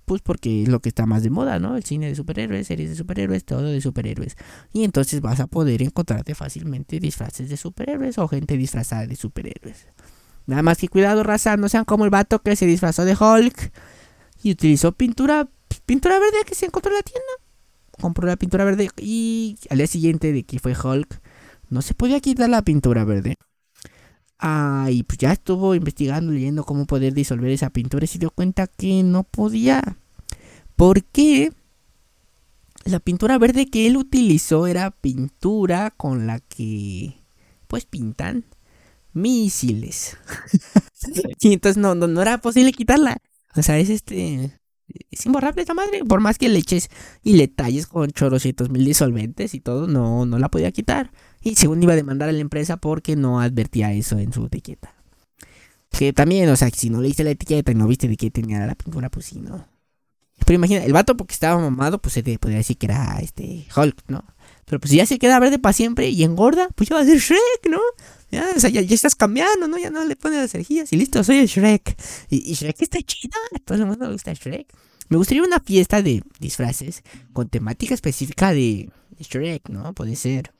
Pues 0.04 0.22
porque 0.22 0.62
es 0.64 0.68
lo 0.68 0.80
que 0.80 0.88
está 0.88 1.06
más 1.06 1.22
de 1.22 1.30
moda, 1.30 1.60
¿no? 1.60 1.76
El 1.76 1.84
cine 1.84 2.08
de 2.08 2.16
superhéroes, 2.16 2.66
series 2.66 2.90
de 2.90 2.96
superhéroes, 2.96 3.44
todo 3.44 3.64
de 3.64 3.80
superhéroes. 3.80 4.36
Y 4.72 4.82
entonces 4.82 5.20
vas 5.20 5.38
a 5.38 5.46
poder 5.46 5.82
encontrarte 5.82 6.34
fácilmente 6.34 6.98
disfraces 6.98 7.48
de 7.48 7.56
superhéroes 7.56 8.18
o 8.18 8.26
gente 8.26 8.56
disfrazada 8.56 9.06
de 9.06 9.14
superhéroes. 9.14 9.86
Nada 10.50 10.64
más 10.64 10.78
que 10.78 10.88
cuidado, 10.88 11.22
raza, 11.22 11.56
no 11.56 11.68
sean 11.68 11.84
como 11.84 12.04
el 12.04 12.10
vato 12.10 12.42
que 12.42 12.56
se 12.56 12.66
disfrazó 12.66 13.04
de 13.04 13.14
Hulk 13.14 13.70
y 14.42 14.50
utilizó 14.50 14.90
pintura, 14.90 15.48
pintura 15.86 16.18
verde 16.18 16.38
que 16.44 16.56
se 16.56 16.66
encontró 16.66 16.90
en 16.90 16.96
la 16.96 17.02
tienda. 17.02 17.30
Compró 18.00 18.26
la 18.26 18.34
pintura 18.34 18.64
verde 18.64 18.88
y 18.96 19.56
al 19.70 19.78
día 19.78 19.86
siguiente 19.86 20.32
de 20.32 20.42
que 20.42 20.58
fue 20.58 20.74
Hulk, 20.74 21.20
no 21.68 21.82
se 21.82 21.94
podía 21.94 22.18
quitar 22.18 22.50
la 22.50 22.62
pintura 22.62 23.04
verde. 23.04 23.36
Ah, 24.40 24.88
y 24.90 25.04
pues 25.04 25.18
ya 25.18 25.30
estuvo 25.30 25.76
investigando, 25.76 26.32
leyendo 26.32 26.64
cómo 26.64 26.84
poder 26.84 27.14
disolver 27.14 27.52
esa 27.52 27.70
pintura 27.70 28.04
y 28.04 28.08
se 28.08 28.18
dio 28.18 28.32
cuenta 28.32 28.66
que 28.66 29.04
no 29.04 29.22
podía. 29.22 29.98
Porque 30.74 31.52
la 32.86 32.98
pintura 32.98 33.38
verde 33.38 33.66
que 33.66 33.86
él 33.86 33.96
utilizó 33.96 34.66
era 34.66 34.90
pintura 34.90 35.92
con 35.92 36.26
la 36.26 36.40
que 36.40 37.22
pues 37.68 37.84
pintan 37.84 38.46
misiles. 39.12 40.16
y 41.40 41.52
entonces 41.52 41.76
no, 41.76 41.94
no, 41.94 42.06
no, 42.06 42.22
era 42.22 42.38
posible 42.38 42.72
quitarla. 42.72 43.18
O 43.56 43.62
sea, 43.62 43.78
es 43.78 43.90
este. 43.90 44.58
Es 45.10 45.24
imborrable 45.26 45.62
esta 45.62 45.74
madre. 45.74 46.04
Por 46.04 46.20
más 46.20 46.38
que 46.38 46.48
le 46.48 46.58
eches 46.58 46.88
y 47.22 47.34
le 47.34 47.48
talles 47.48 47.86
con 47.86 48.10
chorocientos 48.10 48.70
mil 48.70 48.84
disolventes 48.84 49.54
y 49.54 49.60
todo, 49.60 49.86
no, 49.86 50.26
no 50.26 50.38
la 50.38 50.48
podía 50.48 50.72
quitar. 50.72 51.12
Y 51.42 51.54
según 51.54 51.82
iba 51.82 51.92
a 51.92 51.96
demandar 51.96 52.28
a 52.28 52.32
la 52.32 52.40
empresa 52.40 52.76
porque 52.76 53.16
no 53.16 53.40
advertía 53.40 53.92
eso 53.92 54.18
en 54.18 54.32
su 54.32 54.46
etiqueta. 54.46 54.94
Que 55.90 56.12
también, 56.12 56.48
o 56.50 56.56
sea, 56.56 56.70
si 56.70 56.90
no 56.90 57.00
leíste 57.00 57.24
la 57.24 57.30
etiqueta 57.30 57.72
y 57.72 57.74
no 57.74 57.86
viste 57.86 58.08
de 58.08 58.16
qué 58.16 58.30
tenía 58.30 58.64
la 58.66 58.74
pintura, 58.74 59.10
pues 59.10 59.26
sí, 59.26 59.40
no. 59.40 59.66
Pero 60.44 60.56
imagina, 60.56 60.84
el 60.84 60.92
vato 60.92 61.16
porque 61.16 61.34
estaba 61.34 61.60
mamado, 61.60 62.00
pues 62.00 62.14
se 62.14 62.22
te 62.22 62.38
podría 62.38 62.58
decir 62.58 62.78
que 62.78 62.86
era 62.86 63.18
este 63.20 63.66
Hulk, 63.74 64.04
¿no? 64.08 64.24
Pero 64.64 64.80
pues 64.80 64.90
si 64.90 64.96
ya 64.96 65.06
se 65.06 65.18
queda 65.18 65.38
verde 65.38 65.58
para 65.58 65.72
siempre 65.72 66.08
y 66.08 66.22
engorda, 66.22 66.68
pues 66.74 66.88
ya 66.88 66.96
va 66.96 67.02
a 67.02 67.04
ser 67.04 67.18
Shrek, 67.18 67.68
¿no? 67.70 67.80
Ya, 68.30 68.48
o 68.56 68.60
sea, 68.60 68.70
ya, 68.70 68.80
estás 68.80 69.16
cambiando, 69.16 69.66
¿no? 69.66 69.78
Ya 69.78 69.90
no 69.90 70.04
le 70.04 70.16
pones 70.16 70.40
las 70.40 70.50
cerejillas 70.50 70.92
y 70.92 70.96
listo, 70.96 71.24
soy 71.24 71.38
el 71.38 71.46
Shrek. 71.46 71.96
Y, 72.30 72.54
Shrek 72.54 72.80
está 72.82 73.00
chido, 73.02 73.38
a 73.54 73.58
todo 73.58 73.78
el 73.78 73.86
mundo 73.86 74.06
le 74.06 74.12
gusta 74.12 74.32
Shrek. 74.32 74.72
Me 75.08 75.16
gustaría 75.16 75.42
una 75.42 75.58
fiesta 75.58 76.02
de 76.02 76.22
disfraces 76.38 77.02
con 77.32 77.48
temática 77.48 77.94
específica 77.94 78.52
de 78.52 78.90
Shrek, 79.18 79.68
¿no? 79.68 79.92
Puede 79.94 80.14
ser. 80.14 80.52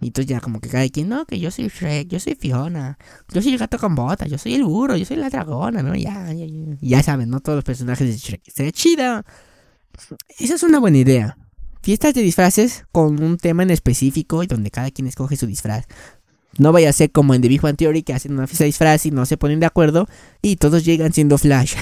Y 0.00 0.08
entonces 0.08 0.28
ya 0.28 0.40
como 0.40 0.60
que 0.60 0.68
cada 0.68 0.86
quien, 0.88 1.08
no, 1.08 1.24
que 1.24 1.38
yo 1.38 1.50
soy 1.50 1.68
Shrek, 1.68 2.08
yo 2.08 2.20
soy 2.20 2.34
Fiona, 2.34 2.98
yo 3.32 3.40
soy 3.40 3.52
el 3.52 3.58
gato 3.58 3.78
con 3.78 3.94
botas, 3.94 4.28
yo 4.28 4.36
soy 4.36 4.54
el 4.54 4.64
burro, 4.64 4.96
yo 4.96 5.06
soy 5.06 5.16
la 5.16 5.30
dragona, 5.30 5.82
¿no? 5.82 5.94
Ya, 5.94 6.32
ya, 6.32 6.44
ya, 6.44 6.76
ya 6.80 7.02
saben, 7.02 7.30
¿no? 7.30 7.40
Todos 7.40 7.56
los 7.56 7.64
personajes 7.64 8.06
de 8.06 8.16
Shrek. 8.16 8.42
Sería 8.50 8.72
chida. 8.72 9.24
Esa 10.38 10.56
es 10.56 10.62
una 10.62 10.80
buena 10.80 10.98
idea. 10.98 11.38
Fiestas 11.82 12.12
de 12.14 12.22
disfraces 12.22 12.84
con 12.92 13.22
un 13.22 13.38
tema 13.38 13.62
en 13.62 13.70
específico 13.70 14.42
y 14.42 14.48
donde 14.48 14.70
cada 14.70 14.90
quien 14.90 15.06
escoge 15.06 15.36
su 15.36 15.46
disfraz. 15.46 15.86
No 16.58 16.72
vaya 16.72 16.90
a 16.90 16.92
ser 16.92 17.12
como 17.12 17.34
en 17.34 17.42
The 17.42 17.48
Big 17.48 17.60
Bang 17.60 17.76
Theory 17.76 18.02
que 18.02 18.14
hacen 18.14 18.32
una 18.32 18.46
fiesta 18.46 18.64
de 18.64 18.68
disfraz 18.68 19.06
y 19.06 19.10
no 19.10 19.26
se 19.26 19.36
ponen 19.36 19.60
de 19.60 19.66
acuerdo 19.66 20.08
y 20.42 20.56
todos 20.56 20.84
llegan 20.84 21.12
siendo 21.12 21.38
Flash. 21.38 21.74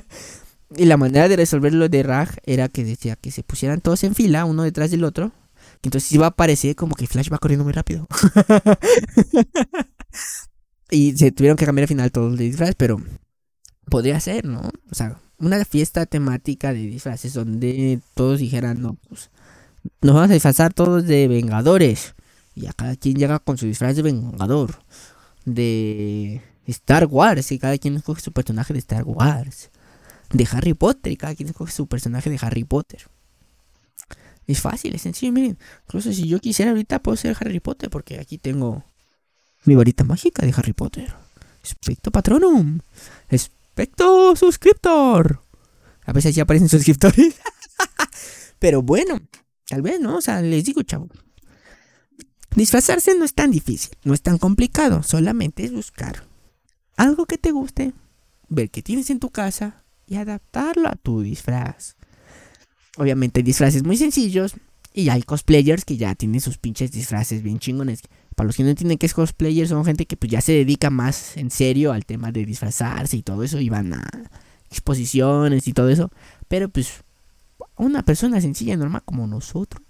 y 0.76 0.84
la 0.84 0.96
manera 0.96 1.28
de 1.28 1.36
resolverlo 1.36 1.88
de 1.88 2.02
Rag 2.02 2.38
era 2.44 2.68
que 2.68 2.84
decía 2.84 3.16
que 3.16 3.30
se 3.30 3.42
pusieran 3.42 3.80
todos 3.80 4.04
en 4.04 4.14
fila, 4.14 4.44
uno 4.44 4.62
detrás 4.62 4.90
del 4.90 5.04
otro. 5.04 5.32
entonces 5.82 6.12
iba 6.12 6.26
a 6.26 6.30
parecer 6.30 6.76
como 6.76 6.94
que 6.94 7.06
Flash 7.06 7.32
va 7.32 7.38
corriendo 7.38 7.64
muy 7.64 7.72
rápido. 7.72 8.06
y 10.90 11.16
se 11.16 11.32
tuvieron 11.32 11.56
que 11.56 11.66
cambiar 11.66 11.84
al 11.84 11.88
final 11.88 12.12
todos 12.12 12.36
de 12.36 12.44
disfraz, 12.44 12.74
pero 12.76 13.00
podría 13.88 14.20
ser, 14.20 14.44
¿no? 14.44 14.70
O 14.90 14.94
sea, 14.94 15.18
una 15.38 15.64
fiesta 15.64 16.06
temática 16.06 16.72
de 16.72 16.80
disfraces 16.80 17.34
donde 17.34 18.00
todos 18.14 18.40
dijeran, 18.40 18.80
no, 18.80 18.96
pues 19.08 19.30
nos 20.00 20.14
vamos 20.14 20.30
a 20.30 20.34
disfrazar 20.34 20.72
todos 20.72 21.04
de 21.04 21.28
Vengadores. 21.28 22.14
Y 22.54 22.66
a 22.66 22.72
cada 22.72 22.96
quien 22.96 23.16
llega 23.16 23.38
con 23.38 23.58
su 23.58 23.66
disfraz 23.66 23.96
de 23.96 24.02
Vengador. 24.02 24.82
De 25.44 26.40
Star 26.66 27.06
Wars. 27.06 27.52
Y 27.52 27.58
cada 27.58 27.76
quien 27.78 27.96
escoge 27.96 28.20
su 28.20 28.32
personaje 28.32 28.72
de 28.72 28.78
Star 28.78 29.04
Wars. 29.04 29.70
De 30.30 30.48
Harry 30.52 30.74
Potter. 30.74 31.12
Y 31.12 31.16
cada 31.16 31.34
quien 31.34 31.48
escoge 31.48 31.72
su 31.72 31.86
personaje 31.86 32.30
de 32.30 32.38
Harry 32.40 32.64
Potter. 32.64 33.08
Es 34.46 34.60
fácil, 34.60 34.94
es 34.94 35.02
sencillo. 35.02 35.32
Miren, 35.32 35.58
incluso 35.86 36.12
si 36.12 36.28
yo 36.28 36.38
quisiera 36.38 36.70
ahorita 36.70 37.02
puedo 37.02 37.16
ser 37.16 37.36
Harry 37.40 37.60
Potter. 37.60 37.90
Porque 37.90 38.20
aquí 38.20 38.38
tengo 38.38 38.84
mi 39.64 39.74
varita 39.74 40.04
mágica 40.04 40.44
de 40.46 40.52
Harry 40.56 40.72
Potter. 40.72 41.14
Especto 41.62 42.10
Patronum. 42.10 42.80
Especto 43.28 44.36
Suscriptor. 44.36 45.42
A 46.06 46.12
veces 46.12 46.34
ya 46.34 46.44
aparecen 46.44 46.68
suscriptores. 46.70 47.34
Pero 48.58 48.82
bueno, 48.82 49.20
tal 49.68 49.82
vez, 49.82 50.00
¿no? 50.00 50.18
O 50.18 50.20
sea, 50.20 50.40
les 50.42 50.64
digo, 50.64 50.82
chavo. 50.82 51.08
Disfrazarse 52.54 53.16
no 53.18 53.24
es 53.24 53.34
tan 53.34 53.50
difícil, 53.50 53.96
no 54.04 54.14
es 54.14 54.22
tan 54.22 54.38
complicado, 54.38 55.02
solamente 55.02 55.64
es 55.64 55.72
buscar 55.72 56.24
algo 56.96 57.26
que 57.26 57.38
te 57.38 57.50
guste, 57.50 57.92
ver 58.48 58.70
qué 58.70 58.82
tienes 58.82 59.10
en 59.10 59.18
tu 59.18 59.30
casa 59.30 59.84
y 60.06 60.16
adaptarlo 60.16 60.88
a 60.88 60.94
tu 60.94 61.22
disfraz. 61.22 61.96
Obviamente 62.96 63.40
hay 63.40 63.44
disfraces 63.44 63.82
muy 63.82 63.96
sencillos 63.96 64.54
y 64.92 65.08
hay 65.08 65.22
cosplayers 65.22 65.84
que 65.84 65.96
ya 65.96 66.14
tienen 66.14 66.40
sus 66.40 66.58
pinches 66.58 66.92
disfraces 66.92 67.42
bien 67.42 67.58
chingones. 67.58 68.02
Para 68.36 68.46
los 68.46 68.56
que 68.56 68.62
no 68.62 68.68
entienden 68.68 68.98
qué 68.98 69.06
es 69.06 69.14
cosplayer, 69.14 69.66
son 69.66 69.84
gente 69.84 70.06
que 70.06 70.16
pues 70.16 70.30
ya 70.30 70.40
se 70.40 70.52
dedica 70.52 70.90
más 70.90 71.36
en 71.36 71.50
serio 71.50 71.92
al 71.92 72.06
tema 72.06 72.30
de 72.30 72.44
disfrazarse 72.44 73.16
y 73.16 73.22
todo 73.22 73.42
eso 73.42 73.58
y 73.58 73.68
van 73.68 73.94
a 73.94 74.08
exposiciones 74.70 75.66
y 75.66 75.72
todo 75.72 75.88
eso. 75.88 76.10
Pero 76.46 76.68
pues 76.68 77.02
una 77.76 78.04
persona 78.04 78.40
sencilla, 78.40 78.76
normal 78.76 79.02
como 79.04 79.26
nosotros, 79.26 79.82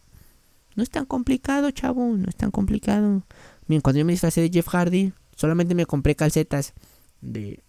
no 0.75 0.83
es 0.83 0.91
tan 0.91 1.07
complicado, 1.07 1.71
chavo, 1.71 2.17
no 2.17 2.29
es 2.29 2.37
tan 2.37 2.51
complicado. 2.51 3.23
Miren, 3.67 3.81
cuando 3.81 3.99
yo 3.99 4.05
me 4.05 4.13
disfrazé 4.13 4.41
de 4.41 4.51
Jeff 4.51 4.69
Hardy, 4.69 5.13
solamente 5.37 5.75
me 5.75 5.87
compré 5.87 6.15
calcetas 6.15 6.75
de 7.21 7.61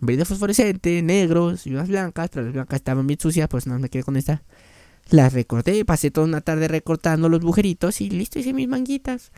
verde 0.00 0.24
fosforescente, 0.24 1.02
negros 1.02 1.66
y 1.66 1.70
unas 1.70 1.88
blancas, 1.88 2.30
pero 2.30 2.44
las 2.46 2.54
blancas 2.54 2.76
estaban 2.78 3.06
bien 3.06 3.18
sucias, 3.18 3.48
pues 3.48 3.66
no 3.66 3.78
me 3.78 3.88
quedé 3.88 4.02
con 4.02 4.16
esta. 4.16 4.42
Las 5.10 5.32
recorté, 5.32 5.84
pasé 5.84 6.10
toda 6.10 6.26
una 6.26 6.40
tarde 6.40 6.68
recortando 6.68 7.28
los 7.28 7.40
bujeritos 7.40 8.00
y 8.00 8.10
listo, 8.10 8.38
hice 8.38 8.52
mis 8.52 8.68
manguitas. 8.68 9.32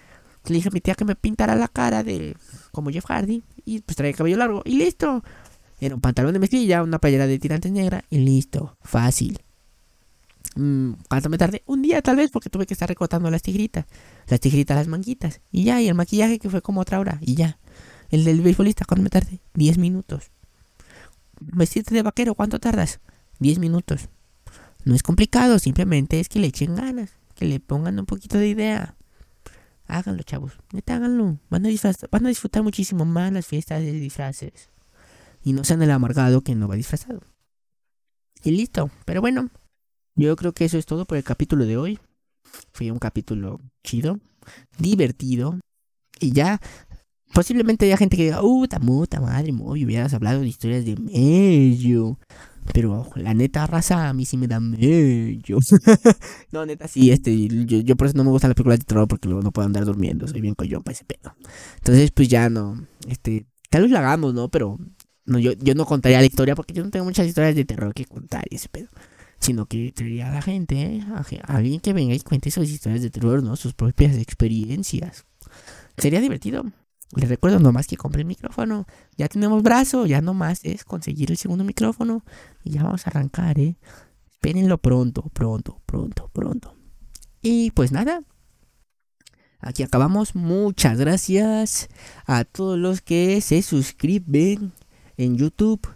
Le 0.46 0.56
dije 0.56 0.68
a 0.68 0.72
mi 0.72 0.80
tía 0.80 0.94
que 0.94 1.04
me 1.04 1.16
pintara 1.16 1.56
la 1.56 1.68
cara 1.68 2.04
de 2.04 2.36
como 2.70 2.90
Jeff 2.90 3.06
Hardy 3.06 3.42
y 3.64 3.80
pues 3.80 3.96
traía 3.96 4.12
cabello 4.12 4.36
largo 4.36 4.62
y 4.64 4.76
listo. 4.76 5.24
Era 5.80 5.94
un 5.94 6.00
pantalón 6.00 6.32
de 6.32 6.38
mezclilla, 6.38 6.82
una 6.82 6.98
playera 7.00 7.26
de 7.26 7.38
tirantes 7.38 7.72
negra 7.72 8.04
y 8.10 8.18
listo, 8.18 8.76
fácil. 8.82 9.40
Mm, 10.56 10.92
¿Cuánto 11.08 11.28
me 11.28 11.38
tardé? 11.38 11.62
Un 11.66 11.82
día 11.82 12.00
tal 12.02 12.16
vez 12.16 12.30
porque 12.30 12.50
tuve 12.50 12.66
que 12.66 12.74
estar 12.74 12.88
recortando 12.88 13.30
las 13.30 13.42
tigritas. 13.42 13.84
Las 14.26 14.40
tigritas, 14.40 14.76
las 14.76 14.88
manguitas. 14.88 15.40
Y 15.52 15.64
ya, 15.64 15.80
y 15.80 15.88
el 15.88 15.94
maquillaje 15.94 16.38
que 16.38 16.50
fue 16.50 16.62
como 16.62 16.80
otra 16.80 16.98
hora. 16.98 17.18
Y 17.20 17.34
ya. 17.34 17.58
El 18.10 18.24
del 18.24 18.40
beisbolista, 18.40 18.84
¿cuánto 18.86 19.02
me 19.02 19.10
tardé? 19.10 19.40
10 19.54 19.78
minutos. 19.78 20.30
Vestirte 21.40 21.94
de 21.94 22.02
vaquero, 22.02 22.34
¿cuánto 22.34 22.58
tardas? 22.58 23.00
10 23.40 23.58
minutos. 23.58 24.08
No 24.84 24.94
es 24.94 25.02
complicado, 25.02 25.58
simplemente 25.58 26.20
es 26.20 26.28
que 26.28 26.38
le 26.38 26.46
echen 26.46 26.74
ganas. 26.74 27.10
Que 27.34 27.44
le 27.44 27.60
pongan 27.60 27.98
un 27.98 28.06
poquito 28.06 28.38
de 28.38 28.48
idea. 28.48 28.96
Háganlo, 29.86 30.22
chavos. 30.22 30.52
Neta, 30.72 30.96
háganlo. 30.96 31.38
Van 31.50 31.66
a, 31.66 31.68
van 32.10 32.26
a 32.26 32.28
disfrutar 32.28 32.62
muchísimo 32.62 33.04
más 33.04 33.30
las 33.32 33.46
fiestas 33.46 33.82
de 33.82 33.92
disfraces. 33.92 34.70
Y 35.44 35.52
no 35.52 35.64
sean 35.64 35.82
el 35.82 35.90
amargado 35.90 36.40
que 36.40 36.54
no 36.54 36.66
va 36.66 36.76
disfrazado. 36.76 37.20
Y 38.42 38.52
listo. 38.52 38.90
Pero 39.04 39.20
bueno, 39.20 39.50
yo 40.16 40.34
creo 40.34 40.52
que 40.52 40.64
eso 40.64 40.78
es 40.78 40.86
todo 40.86 41.04
por 41.04 41.18
el 41.18 41.24
capítulo 41.24 41.66
de 41.66 41.76
hoy. 41.76 41.98
Fue 42.72 42.90
un 42.90 42.98
capítulo 42.98 43.60
chido, 43.84 44.18
divertido. 44.78 45.60
Y 46.18 46.32
ya, 46.32 46.60
posiblemente 47.34 47.84
haya 47.84 47.98
gente 47.98 48.16
que 48.16 48.24
diga, 48.24 48.42
uh, 48.42 48.66
muta 48.80 49.20
madre, 49.20 49.52
muy 49.52 49.84
hubieras 49.84 50.14
hablado 50.14 50.40
de 50.40 50.48
historias 50.48 50.86
de 50.86 50.96
medio. 50.96 52.18
Pero 52.72 53.08
la 53.14 53.34
neta 53.34 53.66
raza 53.66 54.08
a 54.08 54.14
mí 54.14 54.24
sí 54.24 54.38
me 54.38 54.48
da 54.48 54.58
medio. 54.58 55.58
no, 56.50 56.64
neta 56.64 56.88
sí, 56.88 57.10
este, 57.10 57.46
yo, 57.66 57.96
por 57.96 58.06
eso 58.06 58.16
no 58.16 58.24
me 58.24 58.30
gustan 58.30 58.50
las 58.50 58.56
películas 58.56 58.78
de 58.78 58.86
terror 58.86 59.06
porque 59.06 59.28
luego 59.28 59.42
no 59.42 59.52
puedo 59.52 59.66
andar 59.66 59.84
durmiendo, 59.84 60.26
soy 60.26 60.40
bien 60.40 60.54
collón 60.54 60.82
para 60.82 60.94
ese 60.94 61.04
pedo. 61.04 61.36
Entonces, 61.76 62.10
pues 62.10 62.28
ya 62.28 62.48
no, 62.48 62.86
este, 63.06 63.46
tal 63.70 63.82
vez 63.82 63.90
lo 63.90 63.98
hagamos, 63.98 64.34
¿no? 64.34 64.48
Pero 64.48 64.78
no, 65.26 65.38
yo, 65.38 65.52
yo 65.52 65.74
no 65.74 65.84
contaría 65.84 66.18
la 66.18 66.26
historia 66.26 66.56
porque 66.56 66.74
yo 66.74 66.82
no 66.82 66.90
tengo 66.90 67.04
muchas 67.04 67.26
historias 67.26 67.54
de 67.54 67.64
terror 67.64 67.94
que 67.94 68.06
contar 68.06 68.44
y 68.50 68.56
ese 68.56 68.68
pedo 68.68 68.88
sino 69.40 69.66
que 69.66 69.92
traería 69.92 70.28
a 70.28 70.34
la 70.34 70.42
gente, 70.42 70.80
¿eh? 70.80 71.04
a, 71.14 71.54
alguien 71.54 71.80
que 71.80 71.92
venga 71.92 72.14
y 72.14 72.20
cuente 72.20 72.50
sus 72.50 72.68
historias 72.68 73.02
de 73.02 73.10
terror, 73.10 73.42
¿no? 73.42 73.56
Sus 73.56 73.74
propias 73.74 74.16
experiencias. 74.16 75.24
Sería 75.96 76.20
divertido. 76.20 76.64
Les 77.14 77.28
recuerdo 77.28 77.60
nomás 77.60 77.86
que 77.86 77.96
compré 77.96 78.22
el 78.22 78.26
micrófono. 78.26 78.86
Ya 79.16 79.28
tenemos 79.28 79.62
brazo, 79.62 80.06
ya 80.06 80.20
nomás 80.20 80.60
es 80.64 80.84
conseguir 80.84 81.30
el 81.30 81.36
segundo 81.36 81.64
micrófono. 81.64 82.24
Y 82.64 82.70
ya 82.70 82.82
vamos 82.82 83.06
a 83.06 83.10
arrancar, 83.10 83.58
¿eh? 83.58 83.76
Espérenlo 84.32 84.78
pronto, 84.78 85.22
pronto, 85.32 85.80
pronto, 85.86 86.30
pronto. 86.32 86.74
Y 87.42 87.70
pues 87.70 87.92
nada. 87.92 88.22
Aquí 89.60 89.82
acabamos. 89.82 90.34
Muchas 90.34 90.98
gracias 90.98 91.88
a 92.26 92.44
todos 92.44 92.78
los 92.78 93.00
que 93.00 93.40
se 93.40 93.62
suscriben 93.62 94.72
en 95.16 95.36
YouTube. 95.36 95.88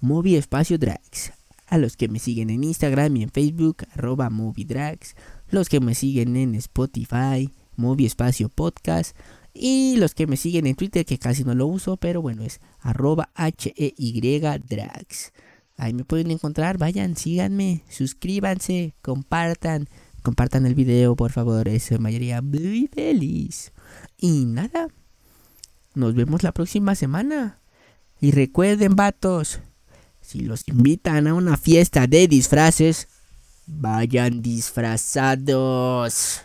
Movie 0.00 0.36
Espacio 0.36 0.78
Drags. 0.78 1.35
A 1.66 1.78
los 1.78 1.96
que 1.96 2.08
me 2.08 2.18
siguen 2.18 2.50
en 2.50 2.64
Instagram 2.64 3.16
y 3.16 3.22
en 3.24 3.30
Facebook, 3.30 3.78
arroba 3.92 4.30
Movie 4.30 4.64
Drags. 4.64 5.16
Los 5.48 5.68
que 5.68 5.80
me 5.80 5.94
siguen 5.94 6.36
en 6.36 6.54
Spotify, 6.54 7.52
Movie 7.76 8.06
Espacio 8.06 8.48
Podcast 8.48 9.16
y 9.58 9.96
los 9.96 10.14
que 10.14 10.26
me 10.26 10.36
siguen 10.36 10.66
en 10.66 10.76
Twitter, 10.76 11.06
que 11.06 11.18
casi 11.18 11.42
no 11.42 11.54
lo 11.54 11.66
uso, 11.66 11.96
pero 11.96 12.20
bueno, 12.20 12.42
es 12.42 12.60
arroba 12.80 13.30
H-E-Y 13.34 14.20
Drags. 14.20 15.32
Ahí 15.78 15.94
me 15.94 16.04
pueden 16.04 16.30
encontrar, 16.30 16.78
vayan, 16.78 17.16
síganme, 17.16 17.82
suscríbanse, 17.88 18.94
compartan, 19.02 19.88
compartan 20.22 20.66
el 20.66 20.74
video, 20.74 21.16
por 21.16 21.32
favor, 21.32 21.68
eso 21.68 21.98
me 21.98 22.14
haría 22.14 22.42
muy 22.42 22.88
feliz. 22.92 23.72
Y 24.18 24.44
nada, 24.44 24.88
nos 25.94 26.14
vemos 26.14 26.42
la 26.42 26.52
próxima 26.52 26.94
semana. 26.94 27.60
Y 28.20 28.32
recuerden, 28.32 28.96
vatos, 28.96 29.60
si 30.26 30.40
los 30.40 30.66
invitan 30.66 31.28
a 31.28 31.34
una 31.34 31.56
fiesta 31.56 32.08
de 32.08 32.26
disfraces, 32.26 33.06
vayan 33.66 34.42
disfrazados. 34.42 36.40